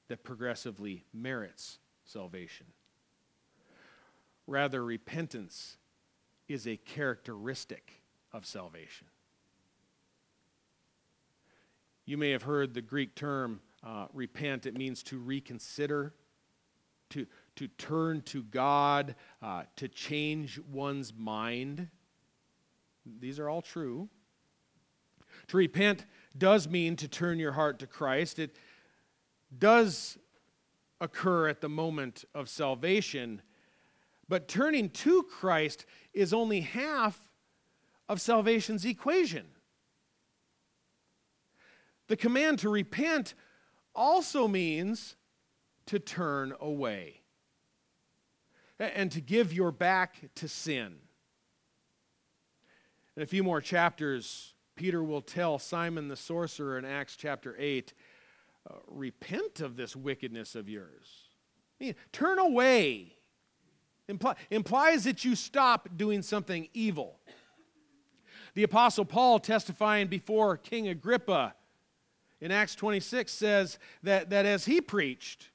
that 0.08 0.24
progressively 0.24 1.04
merits 1.14 1.80
salvation. 2.06 2.68
Rather, 4.48 4.84
repentance 4.84 5.78
is 6.48 6.68
a 6.68 6.78
characteristic 6.78 8.02
of 8.32 8.46
salvation. 8.46 9.08
You 12.06 12.18
may 12.18 12.32
have 12.32 12.44
heard 12.44 12.74
the 12.74 12.82
Greek 12.82 13.16
term 13.16 13.62
uh, 13.84 14.08
repent. 14.14 14.66
It 14.66 14.78
means 14.78 15.02
to 15.04 15.18
reconsider, 15.18 16.14
to, 17.12 17.26
to 17.56 17.68
turn 17.68 18.22
to 18.24 18.44
God, 18.44 19.16
uh, 19.42 19.64
to 19.78 19.88
change 19.88 20.60
one's 20.72 21.14
mind. 21.16 21.88
These 23.20 23.40
are 23.40 23.50
all 23.50 23.62
true. 23.62 24.10
To 25.48 25.58
repent 25.58 26.06
does 26.38 26.68
mean 26.68 26.96
to 26.98 27.08
turn 27.08 27.40
your 27.40 27.54
heart 27.54 27.80
to 27.80 27.88
Christ. 27.88 28.40
It 28.40 28.56
does 29.58 30.18
occur 31.02 31.48
at 31.48 31.62
the 31.62 31.70
moment 31.70 32.26
of 32.34 32.50
salvation 32.50 33.42
but 34.28 34.48
turning 34.48 34.90
to 34.90 35.24
Christ 35.24 35.86
is 36.14 36.34
only 36.34 36.62
half 36.62 37.22
of 38.08 38.22
salvation's 38.22 38.86
equation. 38.86 39.46
The 42.08 42.18
command 42.18 42.60
to 42.60 42.70
repent 42.70 43.34
also 43.96 44.48
means 44.48 45.16
to 45.88 46.00
turn 46.00 46.54
away 46.60 47.22
and 48.80 49.12
to 49.12 49.22
give 49.22 49.54
your 49.54 49.72
back 49.72 50.30
to 50.36 50.48
sin. 50.48 50.96
In 53.16 53.24
a 53.24 53.28
few 53.28 53.44
more 53.44 53.62
chapters, 53.62 54.54
Peter 54.76 55.04
will 55.04 55.22
tell 55.22 55.58
Simon 55.58 56.10
the 56.10 56.18
sorcerer 56.18 56.78
in 56.78 56.86
Acts 56.86 57.16
chapter 57.16 57.56
8 57.58 57.94
uh, 58.70 58.74
repent 58.88 59.62
of 59.62 59.78
this 59.78 59.96
wickedness 59.96 60.56
of 60.56 60.68
yours. 60.68 61.30
I 61.80 61.86
mean, 61.86 61.96
turn 62.12 62.40
away 62.40 63.15
Impli- 64.10 64.36
implies 64.50 65.04
that 65.06 65.26
you 65.26 65.36
stop 65.36 65.90
doing 65.98 66.22
something 66.22 66.68
evil. 66.74 67.20
The 68.54 68.64
Apostle 68.64 69.06
Paul 69.06 69.40
testifying 69.40 70.08
before 70.08 70.58
King 70.58 70.88
Agrippa 70.88 71.56
in 72.40 72.52
Acts 72.52 72.76
26 72.76 73.32
says 73.32 73.80
that, 74.04 74.30
that 74.30 74.46
as 74.46 74.66
he 74.66 74.82
preached, 74.82 75.50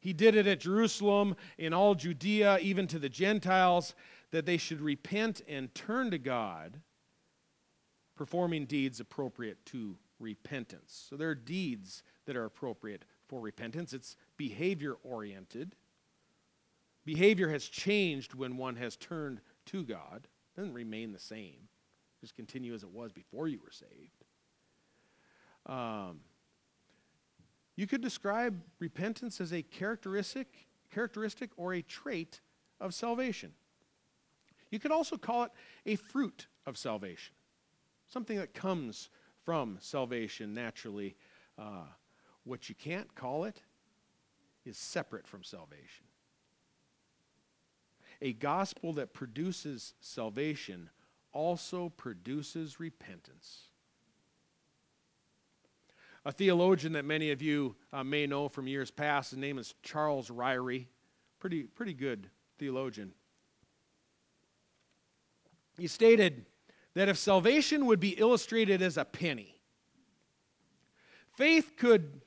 he 0.00 0.12
did 0.12 0.34
it 0.34 0.46
at 0.46 0.60
Jerusalem, 0.60 1.36
in 1.58 1.72
all 1.72 1.94
Judea, 1.94 2.58
even 2.60 2.86
to 2.88 2.98
the 2.98 3.08
Gentiles, 3.08 3.94
that 4.30 4.46
they 4.46 4.56
should 4.56 4.80
repent 4.80 5.42
and 5.48 5.72
turn 5.74 6.10
to 6.10 6.18
God, 6.18 6.80
performing 8.16 8.66
deeds 8.66 8.98
appropriate 8.98 9.64
to 9.66 9.96
repentance. 10.18 11.06
So 11.08 11.16
there 11.16 11.30
are 11.30 11.34
deeds 11.34 12.02
that 12.26 12.36
are 12.36 12.44
appropriate 12.44 13.04
for 13.28 13.40
repentance. 13.40 13.92
It's 13.92 14.16
behavior 14.36 14.96
oriented. 15.04 15.76
Behavior 17.04 17.48
has 17.48 17.66
changed 17.66 18.34
when 18.34 18.56
one 18.56 18.76
has 18.76 18.96
turned 18.96 19.40
to 19.66 19.82
God. 19.82 20.28
It 20.54 20.60
doesn't 20.60 20.74
remain 20.74 21.12
the 21.12 21.18
same. 21.18 21.68
Just 22.20 22.36
continue 22.36 22.74
as 22.74 22.82
it 22.82 22.90
was 22.90 23.12
before 23.12 23.48
you 23.48 23.58
were 23.58 23.72
saved. 23.72 24.24
Um, 25.66 26.20
you 27.76 27.86
could 27.86 28.00
describe 28.00 28.60
repentance 28.78 29.40
as 29.40 29.52
a 29.52 29.62
characteristic, 29.62 30.68
characteristic 30.92 31.50
or 31.56 31.74
a 31.74 31.82
trait 31.82 32.40
of 32.80 32.94
salvation. 32.94 33.52
You 34.70 34.78
could 34.78 34.92
also 34.92 35.16
call 35.16 35.44
it 35.44 35.52
a 35.86 35.96
fruit 35.96 36.46
of 36.66 36.78
salvation, 36.78 37.34
something 38.08 38.38
that 38.38 38.54
comes 38.54 39.10
from 39.44 39.78
salvation 39.80 40.54
naturally. 40.54 41.16
Uh, 41.58 41.86
what 42.44 42.68
you 42.68 42.74
can't 42.74 43.14
call 43.14 43.44
it 43.44 43.62
is 44.64 44.76
separate 44.76 45.26
from 45.26 45.42
salvation. 45.42 46.04
A 48.22 48.32
gospel 48.32 48.92
that 48.94 49.12
produces 49.12 49.94
salvation 50.00 50.90
also 51.32 51.88
produces 51.88 52.78
repentance. 52.78 53.68
A 56.24 56.30
theologian 56.30 56.92
that 56.92 57.04
many 57.04 57.32
of 57.32 57.42
you 57.42 57.74
uh, 57.92 58.04
may 58.04 58.28
know 58.28 58.48
from 58.48 58.68
years 58.68 58.92
past, 58.92 59.30
his 59.30 59.40
name 59.40 59.58
is 59.58 59.74
Charles 59.82 60.30
Ryrie. 60.30 60.86
Pretty, 61.40 61.64
pretty 61.64 61.94
good 61.94 62.30
theologian. 62.60 63.12
He 65.76 65.88
stated 65.88 66.46
that 66.94 67.08
if 67.08 67.18
salvation 67.18 67.86
would 67.86 67.98
be 67.98 68.10
illustrated 68.10 68.82
as 68.82 68.96
a 68.96 69.04
penny, 69.04 69.58
faith 71.36 71.72
could 71.76 72.20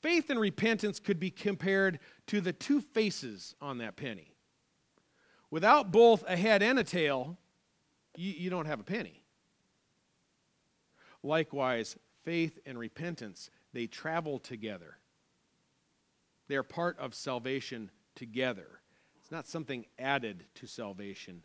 faith 0.00 0.30
and 0.30 0.40
repentance 0.40 0.98
could 0.98 1.20
be 1.20 1.30
compared 1.30 1.98
to 2.26 2.40
the 2.40 2.54
two 2.54 2.80
faces 2.80 3.54
on 3.60 3.78
that 3.78 3.96
penny. 3.96 4.31
Without 5.52 5.92
both 5.92 6.24
a 6.26 6.34
head 6.34 6.62
and 6.62 6.78
a 6.78 6.82
tail, 6.82 7.36
you, 8.16 8.32
you 8.32 8.48
don't 8.48 8.64
have 8.64 8.80
a 8.80 8.84
penny. 8.84 9.22
Likewise, 11.22 11.94
faith 12.24 12.58
and 12.64 12.78
repentance, 12.78 13.50
they 13.74 13.86
travel 13.86 14.38
together. 14.38 14.96
They 16.48 16.56
are 16.56 16.62
part 16.62 16.98
of 16.98 17.14
salvation 17.14 17.90
together. 18.14 18.66
It's 19.20 19.30
not 19.30 19.46
something 19.46 19.84
added 19.98 20.46
to 20.54 20.66
salvation. 20.66 21.42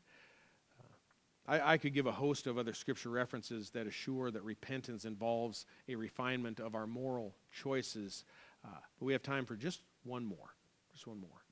Uh, 0.79 1.51
I, 1.51 1.73
I, 1.73 1.77
could 1.77 1.93
give 1.93 2.05
a 2.05 2.11
host 2.13 2.47
of 2.47 2.57
other 2.57 2.73
scripture 2.73 3.09
references 3.09 3.71
that 3.71 3.87
assure 3.87 4.31
that 4.31 4.41
repentance 4.41 5.03
involves 5.03 5.65
a 5.89 5.95
refinement 5.95 6.61
of 6.61 6.75
our 6.75 6.87
moral 6.87 7.35
choices. 7.51 8.23
Uh, 8.63 8.69
but 8.99 9.05
we 9.05 9.11
have 9.11 9.21
time 9.21 9.45
for 9.45 9.57
just 9.57 9.81
one 10.05 10.23
more. 10.23 10.55
Just 10.93 11.07
one 11.07 11.19
more. 11.19 11.43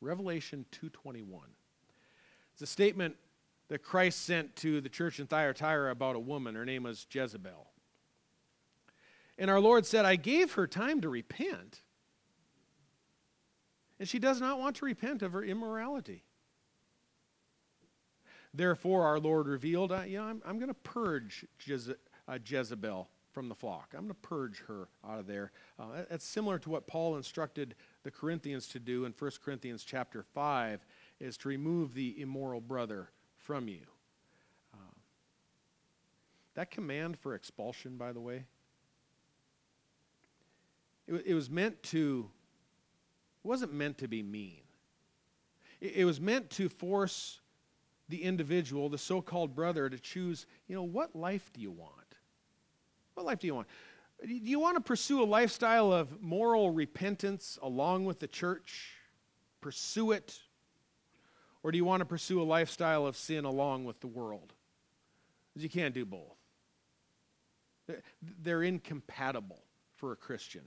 Revelation 0.00 0.64
2:21. 0.72 1.54
It's 2.52 2.62
a 2.62 2.66
statement 2.66 3.16
that 3.68 3.82
Christ 3.82 4.24
sent 4.24 4.56
to 4.56 4.80
the 4.80 4.88
church 4.88 5.20
in 5.20 5.26
Thyatira 5.26 5.90
about 5.90 6.16
a 6.16 6.20
woman. 6.20 6.54
Her 6.54 6.64
name 6.64 6.84
was 6.84 7.06
Jezebel. 7.10 7.70
And 9.38 9.50
our 9.50 9.60
Lord 9.60 9.86
said, 9.86 10.04
I 10.04 10.16
gave 10.16 10.54
her 10.54 10.66
time 10.66 11.00
to 11.02 11.08
repent. 11.08 11.82
And 14.00 14.08
she 14.08 14.18
does 14.18 14.40
not 14.40 14.58
want 14.58 14.76
to 14.76 14.84
repent 14.84 15.22
of 15.22 15.32
her 15.32 15.44
immorality. 15.44 16.24
Therefore, 18.54 19.04
our 19.04 19.20
Lord 19.20 19.46
revealed, 19.46 19.92
uh, 19.92 19.96
I'm, 19.96 20.42
I'm 20.44 20.58
going 20.58 20.68
to 20.68 20.74
purge 20.74 21.44
Jeze- 21.64 21.94
uh, 22.26 22.38
Jezebel 22.44 23.08
from 23.32 23.48
the 23.48 23.54
flock. 23.54 23.92
I'm 23.92 24.04
going 24.06 24.08
to 24.08 24.14
purge 24.14 24.62
her 24.66 24.88
out 25.06 25.20
of 25.20 25.26
there. 25.26 25.52
Uh, 25.78 26.02
that's 26.10 26.24
similar 26.24 26.58
to 26.60 26.70
what 26.70 26.86
Paul 26.86 27.16
instructed 27.16 27.74
the 28.02 28.10
Corinthians 28.10 28.68
to 28.68 28.78
do 28.78 29.04
in 29.04 29.14
1 29.18 29.30
Corinthians 29.44 29.84
chapter 29.84 30.22
5, 30.22 30.84
is 31.20 31.36
to 31.38 31.48
remove 31.48 31.94
the 31.94 32.20
immoral 32.20 32.60
brother 32.60 33.10
from 33.36 33.68
you. 33.68 33.82
Uh, 34.72 34.94
that 36.54 36.70
command 36.70 37.18
for 37.18 37.34
expulsion, 37.34 37.96
by 37.96 38.12
the 38.12 38.20
way, 38.20 38.44
it, 41.06 41.24
it 41.26 41.34
was 41.34 41.50
meant 41.50 41.82
to, 41.84 42.28
it 43.44 43.48
wasn't 43.48 43.72
meant 43.72 43.98
to 43.98 44.08
be 44.08 44.22
mean. 44.22 44.62
It, 45.80 45.96
it 45.96 46.04
was 46.04 46.20
meant 46.20 46.50
to 46.50 46.68
force 46.68 47.40
the 48.08 48.22
individual, 48.22 48.88
the 48.88 48.98
so 48.98 49.20
called 49.20 49.54
brother, 49.54 49.88
to 49.88 49.98
choose, 49.98 50.46
you 50.66 50.74
know, 50.74 50.82
what 50.82 51.14
life 51.14 51.50
do 51.52 51.60
you 51.60 51.70
want? 51.70 51.92
What 53.14 53.26
life 53.26 53.40
do 53.40 53.46
you 53.46 53.54
want? 53.54 53.68
Do 54.24 54.34
you 54.34 54.58
want 54.58 54.76
to 54.76 54.80
pursue 54.80 55.22
a 55.22 55.24
lifestyle 55.24 55.92
of 55.92 56.20
moral 56.20 56.70
repentance 56.70 57.58
along 57.62 58.04
with 58.04 58.18
the 58.18 58.26
church? 58.26 58.94
Pursue 59.60 60.12
it. 60.12 60.40
Or 61.62 61.70
do 61.70 61.78
you 61.78 61.84
want 61.84 62.00
to 62.00 62.06
pursue 62.06 62.40
a 62.40 62.44
lifestyle 62.44 63.06
of 63.06 63.16
sin 63.16 63.44
along 63.44 63.84
with 63.84 64.00
the 64.00 64.06
world? 64.06 64.54
Because 65.48 65.62
you 65.62 65.70
can't 65.70 65.94
do 65.94 66.04
both. 66.04 66.36
They're 68.42 68.62
incompatible 68.62 69.62
for 69.96 70.12
a 70.12 70.16
Christian. 70.16 70.62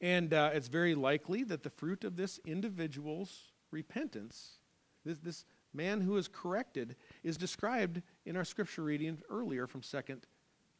And 0.00 0.34
uh, 0.34 0.50
it's 0.52 0.68
very 0.68 0.94
likely 0.94 1.44
that 1.44 1.62
the 1.62 1.70
fruit 1.70 2.02
of 2.02 2.16
this 2.16 2.40
individual's 2.44 3.52
repentance, 3.70 4.58
this, 5.04 5.18
this 5.18 5.44
man 5.72 6.00
who 6.00 6.16
is 6.16 6.28
corrected, 6.28 6.96
is 7.22 7.36
described 7.36 8.02
in 8.26 8.36
our 8.36 8.44
scripture 8.44 8.82
reading 8.82 9.18
earlier 9.30 9.66
from 9.66 9.80
2 9.80 9.98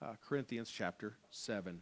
uh, 0.03 0.14
Corinthians 0.26 0.70
chapter 0.70 1.16
7. 1.30 1.80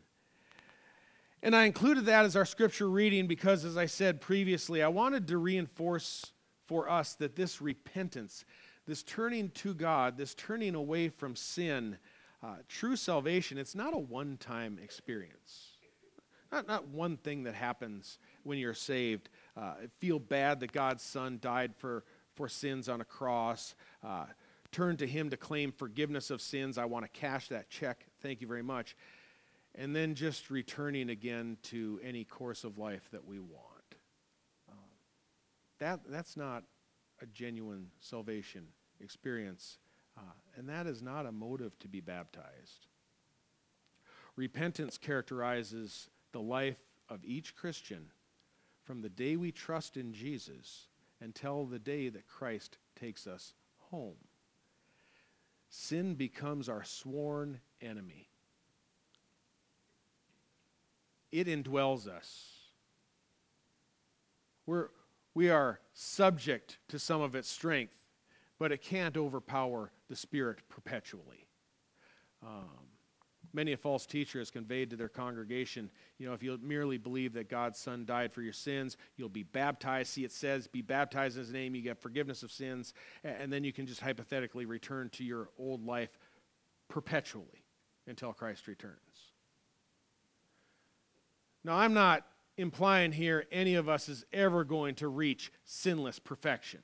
And 1.43 1.57
I 1.57 1.65
included 1.65 2.07
that 2.07 2.27
as 2.27 2.37
our 2.37 2.45
scripture 2.45 2.89
reading 2.89 3.27
because, 3.27 3.65
as 3.65 3.77
I 3.77 3.87
said 3.87 4.21
previously, 4.21 4.83
I 4.83 4.89
wanted 4.89 5.27
to 5.29 5.39
reinforce 5.39 6.33
for 6.67 6.91
us 6.91 7.15
that 7.15 7.35
this 7.35 7.63
repentance, 7.63 8.45
this 8.87 9.03
turning 9.03 9.49
to 9.51 9.73
God, 9.73 10.19
this 10.19 10.35
turning 10.35 10.75
away 10.75 11.09
from 11.09 11.35
sin, 11.35 11.97
uh, 12.43 12.57
true 12.69 12.97
salvation, 12.97 13.57
it's 13.57 13.75
not 13.75 13.95
a 13.95 13.99
one 13.99 14.37
time 14.37 14.79
experience. 14.83 15.69
Not, 16.53 16.67
not 16.67 16.89
one 16.89 17.17
thing 17.17 17.45
that 17.45 17.55
happens 17.55 18.19
when 18.43 18.59
you're 18.59 18.75
saved. 18.75 19.31
Uh, 19.57 19.75
feel 19.99 20.19
bad 20.19 20.61
that 20.61 20.73
God's 20.73 21.03
Son 21.03 21.39
died 21.41 21.75
for, 21.77 22.05
for 22.35 22.49
sins 22.49 22.89
on 22.89 23.01
a 23.01 23.05
cross. 23.05 23.75
Uh, 24.05 24.27
turn 24.73 24.97
to 24.99 25.07
Him 25.07 25.31
to 25.31 25.37
claim 25.37 25.73
forgiveness 25.73 26.29
of 26.29 26.43
sins. 26.43 26.77
I 26.77 26.85
want 26.85 27.05
to 27.05 27.21
cash 27.21 27.49
that 27.49 27.71
check. 27.71 28.10
Thank 28.23 28.41
you 28.41 28.47
very 28.47 28.63
much. 28.63 28.97
And 29.75 29.95
then 29.95 30.15
just 30.15 30.51
returning 30.51 31.11
again 31.11 31.57
to 31.65 32.01
any 32.03 32.25
course 32.25 32.65
of 32.65 32.79
life 32.79 33.09
that 33.13 33.25
we 33.25 33.39
want. 33.39 33.95
Uh, 34.69 34.75
that, 35.79 36.01
that's 36.09 36.37
not 36.37 36.65
a 37.23 37.27
genuine 37.27 37.87
salvation 38.01 38.67
experience. 39.01 39.79
Uh, 40.17 40.23
and 40.57 40.69
that 40.69 40.87
is 40.87 41.03
not 41.03 41.27
a 41.27 41.33
motive 41.33 41.79
to 41.79 41.89
be 41.89 42.01
baptized. 42.01 42.87
Repentance 44.37 44.99
characterizes 44.99 46.09
the 46.33 46.41
life 46.41 46.79
of 47.09 47.25
each 47.25 47.55
Christian 47.55 48.07
from 48.85 49.03
the 49.03 49.09
day 49.09 49.37
we 49.37 49.53
trust 49.53 49.97
in 49.97 50.13
Jesus 50.13 50.89
until 51.21 51.65
the 51.65 51.79
day 51.79 52.09
that 52.09 52.27
Christ 52.27 52.79
takes 52.99 53.27
us 53.27 53.55
home. 53.91 54.17
Sin 55.71 56.15
becomes 56.15 56.69
our 56.69 56.83
sworn 56.83 57.61
enemy. 57.81 58.29
It 61.31 61.47
indwells 61.47 62.09
us. 62.09 62.57
We're, 64.67 64.89
we 65.33 65.49
are 65.49 65.81
subject 65.93 66.79
to 66.89 66.99
some 66.99 67.21
of 67.21 67.37
its 67.37 67.49
strength, 67.49 67.95
but 68.59 68.73
it 68.73 68.83
can't 68.83 69.17
overpower 69.17 69.93
the 70.09 70.17
Spirit 70.17 70.59
perpetually. 70.69 71.47
Um, 72.43 72.90
many 73.53 73.73
a 73.73 73.77
false 73.77 74.07
teacher 74.07 74.39
has 74.39 74.51
conveyed 74.51 74.91
to 74.91 74.97
their 74.97 75.09
congregation, 75.09 75.91
you 76.19 76.27
know, 76.27 76.33
if 76.33 76.43
you 76.43 76.59
merely 76.63 76.99
believe 76.99 77.33
that 77.35 77.49
God's 77.49 77.79
Son 77.79 78.05
died 78.05 78.33
for 78.33 78.43
your 78.43 78.53
sins, 78.53 78.97
you'll 79.17 79.29
be 79.29 79.43
baptized. 79.43 80.11
See, 80.11 80.25
it 80.25 80.33
says, 80.33 80.67
be 80.67 80.83
baptized 80.83 81.37
in 81.37 81.41
His 81.45 81.53
name, 81.53 81.75
you 81.75 81.83
get 81.83 81.99
forgiveness 81.99 82.43
of 82.43 82.53
sins, 82.53 82.95
and 83.25 83.53
then 83.53 83.65
you 83.65 83.73
can 83.73 83.87
just 83.87 84.01
hypothetically 84.01 84.67
return 84.67 85.09
to 85.11 85.25
your 85.25 85.49
old 85.59 85.85
life 85.85 86.19
perpetually 86.89 87.65
until 88.07 88.33
Christ 88.33 88.67
returns. 88.67 88.97
Now, 91.65 91.77
I'm 91.77 91.95
not 91.95 92.27
implying 92.57 93.13
here 93.13 93.47
any 93.53 93.75
of 93.75 93.89
us 93.89 94.09
is 94.09 94.25
ever 94.33 94.65
going 94.65 94.95
to 94.97 95.09
reach 95.09 95.53
sinless 95.65 96.19
perfection. 96.19 96.81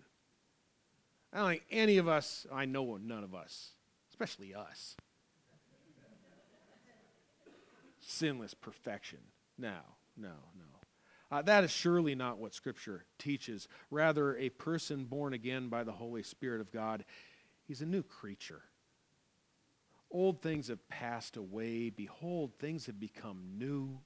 I 1.33 1.39
don't 1.39 1.49
think 1.49 1.65
any 1.71 1.99
of 1.99 2.09
us, 2.09 2.47
I 2.53 2.65
know 2.65 2.97
none 2.97 3.25
of 3.25 3.35
us, 3.35 3.71
especially 4.11 4.55
us 4.55 4.97
sinless 8.07 8.55
perfection. 8.55 9.19
No, 9.59 9.79
no, 10.17 10.29
no. 10.57 10.65
Uh, 11.31 11.43
that 11.43 11.65
is 11.65 11.71
surely 11.71 12.15
not 12.15 12.39
what 12.39 12.55
Scripture 12.55 13.05
teaches. 13.19 13.67
Rather, 13.91 14.37
a 14.37 14.49
person 14.51 15.05
born 15.05 15.33
again 15.33 15.69
by 15.69 15.83
the 15.83 15.93
Holy 15.93 16.23
Spirit 16.23 16.61
of 16.61 16.71
God, 16.71 17.05
he's 17.67 17.83
a 17.83 17.87
new 17.87 18.03
creature. 18.03 18.63
Old 20.11 20.41
things 20.41 20.69
have 20.69 20.87
passed 20.89 21.37
away. 21.37 21.91
Behold, 21.91 22.53
things 22.61 22.87
have 22.87 23.01
become 23.01 23.43
new. 23.59 23.99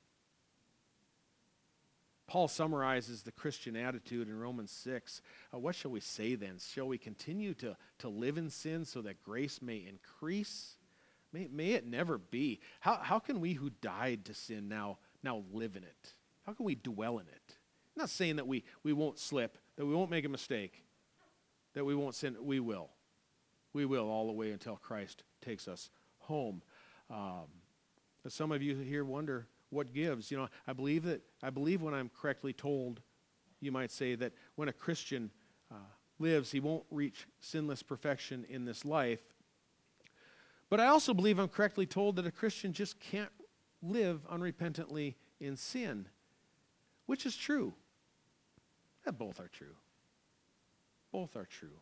Paul 2.26 2.48
summarizes 2.48 3.22
the 3.22 3.32
Christian 3.32 3.76
attitude 3.76 4.28
in 4.28 4.38
Romans 4.38 4.70
6. 4.70 5.20
Uh, 5.53 5.59
what 5.59 5.74
shall 5.74 5.90
we 5.90 6.01
say 6.01 6.36
then? 6.36 6.59
Shall 6.59 6.86
we 6.86 6.96
continue 6.96 7.53
to, 7.55 7.76
to 7.98 8.09
live 8.09 8.38
in 8.38 8.48
sin 8.48 8.86
so 8.86 9.03
that 9.03 9.22
grace 9.22 9.61
may 9.61 9.84
increase? 9.86 10.76
May, 11.33 11.49
may 11.51 11.72
it 11.72 11.87
never 11.87 12.18
be. 12.18 12.61
How, 12.81 12.97
how 12.97 13.18
can 13.18 13.41
we 13.41 13.53
who 13.53 13.70
died 13.70 14.24
to 14.26 14.35
sin 14.35 14.68
now, 14.68 14.99
now 15.22 15.45
live 15.53 15.76
in 15.76 15.85
it? 15.85 16.14
How 16.45 16.53
can 16.53 16.66
we 16.66 16.74
dwell 16.74 17.18
in 17.18 17.26
it? 17.26 17.57
I'm 17.97 18.03
not 18.03 18.11
saying 18.11 18.37
that 18.37 18.47
we, 18.47 18.64
we 18.83 18.93
won't 18.93 19.18
slip, 19.18 19.59
that 19.76 19.87
we 19.87 19.95
won't 19.95 20.11
make 20.11 20.24
a 20.24 20.28
mistake, 20.28 20.85
that 21.74 21.85
we 21.85 21.95
won't 21.95 22.14
sin. 22.14 22.37
We 22.41 22.61
will. 22.61 22.91
We 23.72 23.85
will 23.85 24.09
all 24.09 24.26
the 24.26 24.33
way 24.33 24.51
until 24.51 24.76
Christ 24.76 25.22
takes 25.41 25.68
us 25.68 25.91
home. 26.18 26.62
Um, 27.09 27.47
but 28.22 28.33
some 28.33 28.53
of 28.53 28.62
you 28.62 28.76
here 28.76 29.05
wonder 29.05 29.47
what 29.70 29.93
gives. 29.93 30.31
You 30.31 30.39
know, 30.39 30.49
I 30.66 30.72
believe 30.72 31.05
that 31.05 31.22
I 31.43 31.51
believe 31.51 31.81
when 31.83 31.95
I'm 31.95 32.11
correctly 32.20 32.53
told, 32.53 33.01
you 33.61 33.70
might 33.70 33.91
say 33.91 34.14
that 34.16 34.33
when 34.57 34.68
a 34.68 34.72
Christian 34.72 35.31
uh, 35.70 35.76
lives, 36.18 36.51
he 36.51 36.61
won't 36.61 36.85
reach 36.91 37.26
sinless 37.41 37.83
perfection 37.83 38.45
in 38.49 38.64
this 38.64 38.85
life. 38.85 39.20
But 40.71 40.79
I 40.79 40.87
also 40.87 41.12
believe 41.12 41.39
I'm 41.39 41.49
correctly 41.49 41.85
told 41.85 42.16
that 42.16 42.27
a 42.27 42.31
Christian 42.31 42.73
just 42.73 42.99
can't 43.01 43.33
live 43.83 44.21
unrepentantly 44.31 45.16
in 45.41 45.57
sin, 45.57 46.07
which 47.07 47.27
is 47.27 47.37
true. 47.37 47.75
That 49.05 49.18
both 49.18 49.41
are 49.41 49.49
true. 49.49 49.75
Both 51.11 51.35
are 51.35 51.47
true. 51.47 51.81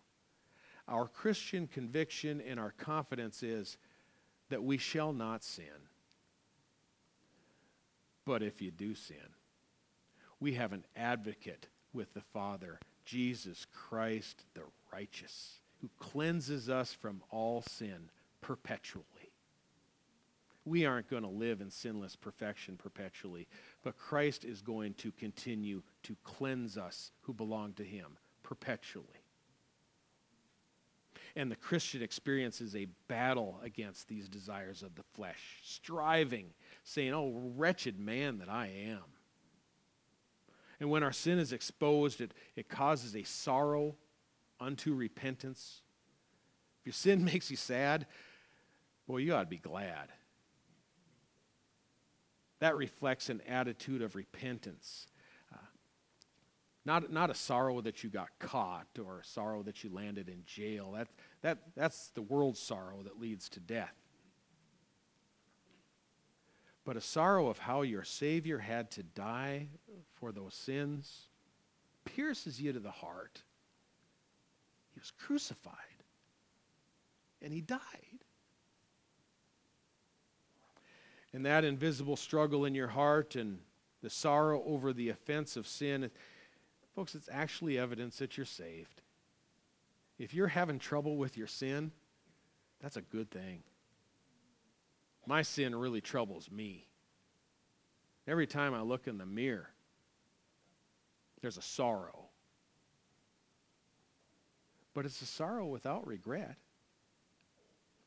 Our 0.89 1.07
Christian 1.07 1.67
conviction 1.67 2.41
and 2.41 2.59
our 2.59 2.73
confidence 2.73 3.43
is 3.43 3.77
that 4.49 4.63
we 4.63 4.79
shall 4.79 5.13
not 5.13 5.45
sin. 5.45 5.67
But 8.25 8.43
if 8.43 8.63
you 8.63 8.71
do 8.71 8.95
sin, 8.95 9.17
we 10.41 10.55
have 10.55 10.73
an 10.73 10.85
advocate 10.97 11.67
with 11.93 12.15
the 12.15 12.23
Father, 12.33 12.79
Jesus 13.05 13.67
Christ 13.75 14.45
the 14.55 14.63
righteous, 14.91 15.57
who 15.83 15.91
cleanses 15.99 16.71
us 16.71 16.95
from 16.95 17.23
all 17.31 17.61
sin 17.61 18.11
perpetually. 18.41 19.05
We 20.65 20.85
aren't 20.85 21.09
going 21.09 21.23
to 21.23 21.29
live 21.29 21.61
in 21.61 21.71
sinless 21.71 22.15
perfection 22.15 22.77
perpetually, 22.77 23.49
but 23.83 23.97
Christ 23.97 24.45
is 24.45 24.61
going 24.61 24.95
to 24.95 25.13
continue 25.13 25.83
to 26.03 26.17
cleanse 26.25 26.77
us 26.77 27.11
who 27.23 27.33
belong 27.33 27.73
to 27.75 27.85
him 27.85 28.19
perpetually. 28.43 29.07
And 31.37 31.51
the 31.51 31.57
Christian 31.57 32.03
experience 32.03 32.61
is 32.61 32.75
a 32.75 32.89
battle 33.07 33.61
against 33.63 34.09
these 34.09 34.29
desires 34.29 34.83
of 34.83 34.95
the 34.95 35.05
flesh, 35.15 35.61
striving, 35.63 36.47
saying, 36.85 37.15
Oh, 37.15 37.33
wretched 37.57 37.99
man 37.99 38.39
that 38.39 38.49
I 38.49 38.67
am. 38.89 39.05
And 40.81 40.91
when 40.91 41.03
our 41.03 41.13
sin 41.13 41.39
is 41.39 41.53
exposed, 41.53 42.21
it, 42.21 42.33
it 42.57 42.69
causes 42.69 43.17
a 43.17 43.23
sorrow 43.23 43.97
unto 44.61 44.95
repentance. 44.95 45.83
If 46.81 46.87
your 46.87 46.93
sin 46.93 47.25
makes 47.33 47.51
you 47.51 47.57
sad, 47.57 48.07
well, 49.09 49.19
you 49.19 49.35
ought 49.35 49.41
to 49.41 49.47
be 49.47 49.57
glad. 49.57 50.13
That 52.61 52.77
reflects 52.77 53.31
an 53.31 53.41
attitude 53.49 54.03
of 54.03 54.15
repentance. 54.15 55.07
Uh, 55.53 55.57
not, 56.85 57.11
not 57.11 57.31
a 57.31 57.35
sorrow 57.35 57.81
that 57.81 58.05
you 58.05 58.11
got 58.11 58.29
caught 58.39 58.87
or 59.03 59.21
a 59.21 59.25
sorrow 59.25 59.63
that 59.63 59.83
you 59.83 59.91
landed 59.91 60.29
in 60.29 60.43
jail. 60.45 60.93
That, 60.93 61.09
that, 61.43 61.59
that's 61.75 62.11
the 62.11 62.23
world's 62.23 62.61
sorrow 62.61 63.03
that 63.05 63.19
leads 63.19 63.49
to 63.51 63.61
death. 63.61 63.95
But 66.85 66.97
a 66.97 67.01
sorrow 67.01 67.49
of 67.49 67.59
how 67.59 67.83
your 67.83 68.05
Savior 68.05 68.59
had 68.59 68.91
to 68.93 69.03
die 69.03 69.69
for 70.15 70.33
those 70.33 70.55
sins 70.55 71.29
pierces 72.05 72.61
you 72.61 72.73
to 72.73 72.81
the 72.81 72.91
heart. 72.91 73.43
He 74.95 75.01
was 75.01 75.13
crucified 75.13 75.75
and 77.41 77.53
he 77.53 77.61
died. 77.61 78.18
And 81.33 81.45
that 81.45 81.65
invisible 81.65 82.17
struggle 82.17 82.65
in 82.65 82.75
your 82.75 82.89
heart 82.89 83.37
and 83.37 83.59
the 84.03 84.11
sorrow 84.11 84.63
over 84.65 84.93
the 84.93 85.11
offense 85.11 85.57
of 85.57 85.67
sin, 85.67 86.11
folks, 86.95 87.15
it's 87.15 87.29
actually 87.31 87.79
evidence 87.79 88.19
that 88.19 88.37
you're 88.37 88.47
saved. 88.47 89.03
If 90.19 90.35
you're 90.35 90.49
having 90.49 90.79
trouble 90.79 91.17
with 91.17 91.37
your 91.37 91.47
sin, 91.47 91.93
that's 92.81 92.97
a 92.97 93.03
good 93.03 93.31
thing. 93.31 93.63
My 95.27 95.43
sin 95.43 95.75
really 95.75 96.01
troubles 96.01 96.51
me. 96.51 96.87
Every 98.27 98.47
time 98.47 98.75
I 98.75 98.81
look 98.81 99.07
in 99.07 99.19
the 99.19 99.27
mirror, 99.27 99.69
there's 101.41 101.59
a 101.59 101.63
sorrow. 101.63 102.27
But 104.95 105.07
it's 105.07 105.23
a 105.23 105.27
sorrow 105.27 105.67
without 105.67 106.07
regret 106.07 106.57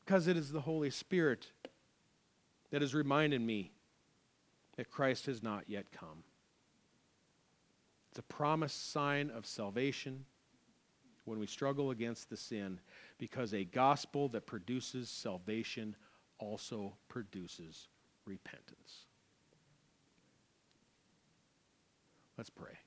because 0.04 0.26
it 0.26 0.36
is 0.36 0.50
the 0.52 0.60
Holy 0.60 0.90
Spirit 0.90 1.48
that 2.72 2.80
has 2.80 2.94
reminded 2.94 3.40
me 3.40 3.70
that 4.76 4.90
Christ 4.90 5.26
has 5.26 5.42
not 5.42 5.64
yet 5.68 5.92
come. 5.92 6.24
It's 8.10 8.18
a 8.18 8.22
promised 8.22 8.92
sign 8.92 9.30
of 9.30 9.46
salvation 9.46 10.24
when 11.24 11.38
we 11.38 11.46
struggle 11.46 11.90
against 11.90 12.28
the 12.30 12.36
sin 12.36 12.80
because 13.18 13.54
a 13.54 13.64
gospel 13.64 14.28
that 14.30 14.46
produces 14.46 15.08
salvation 15.08 15.94
also 16.38 16.94
produces 17.08 17.88
repentance. 18.26 19.06
Let's 22.36 22.50
pray. 22.50 22.78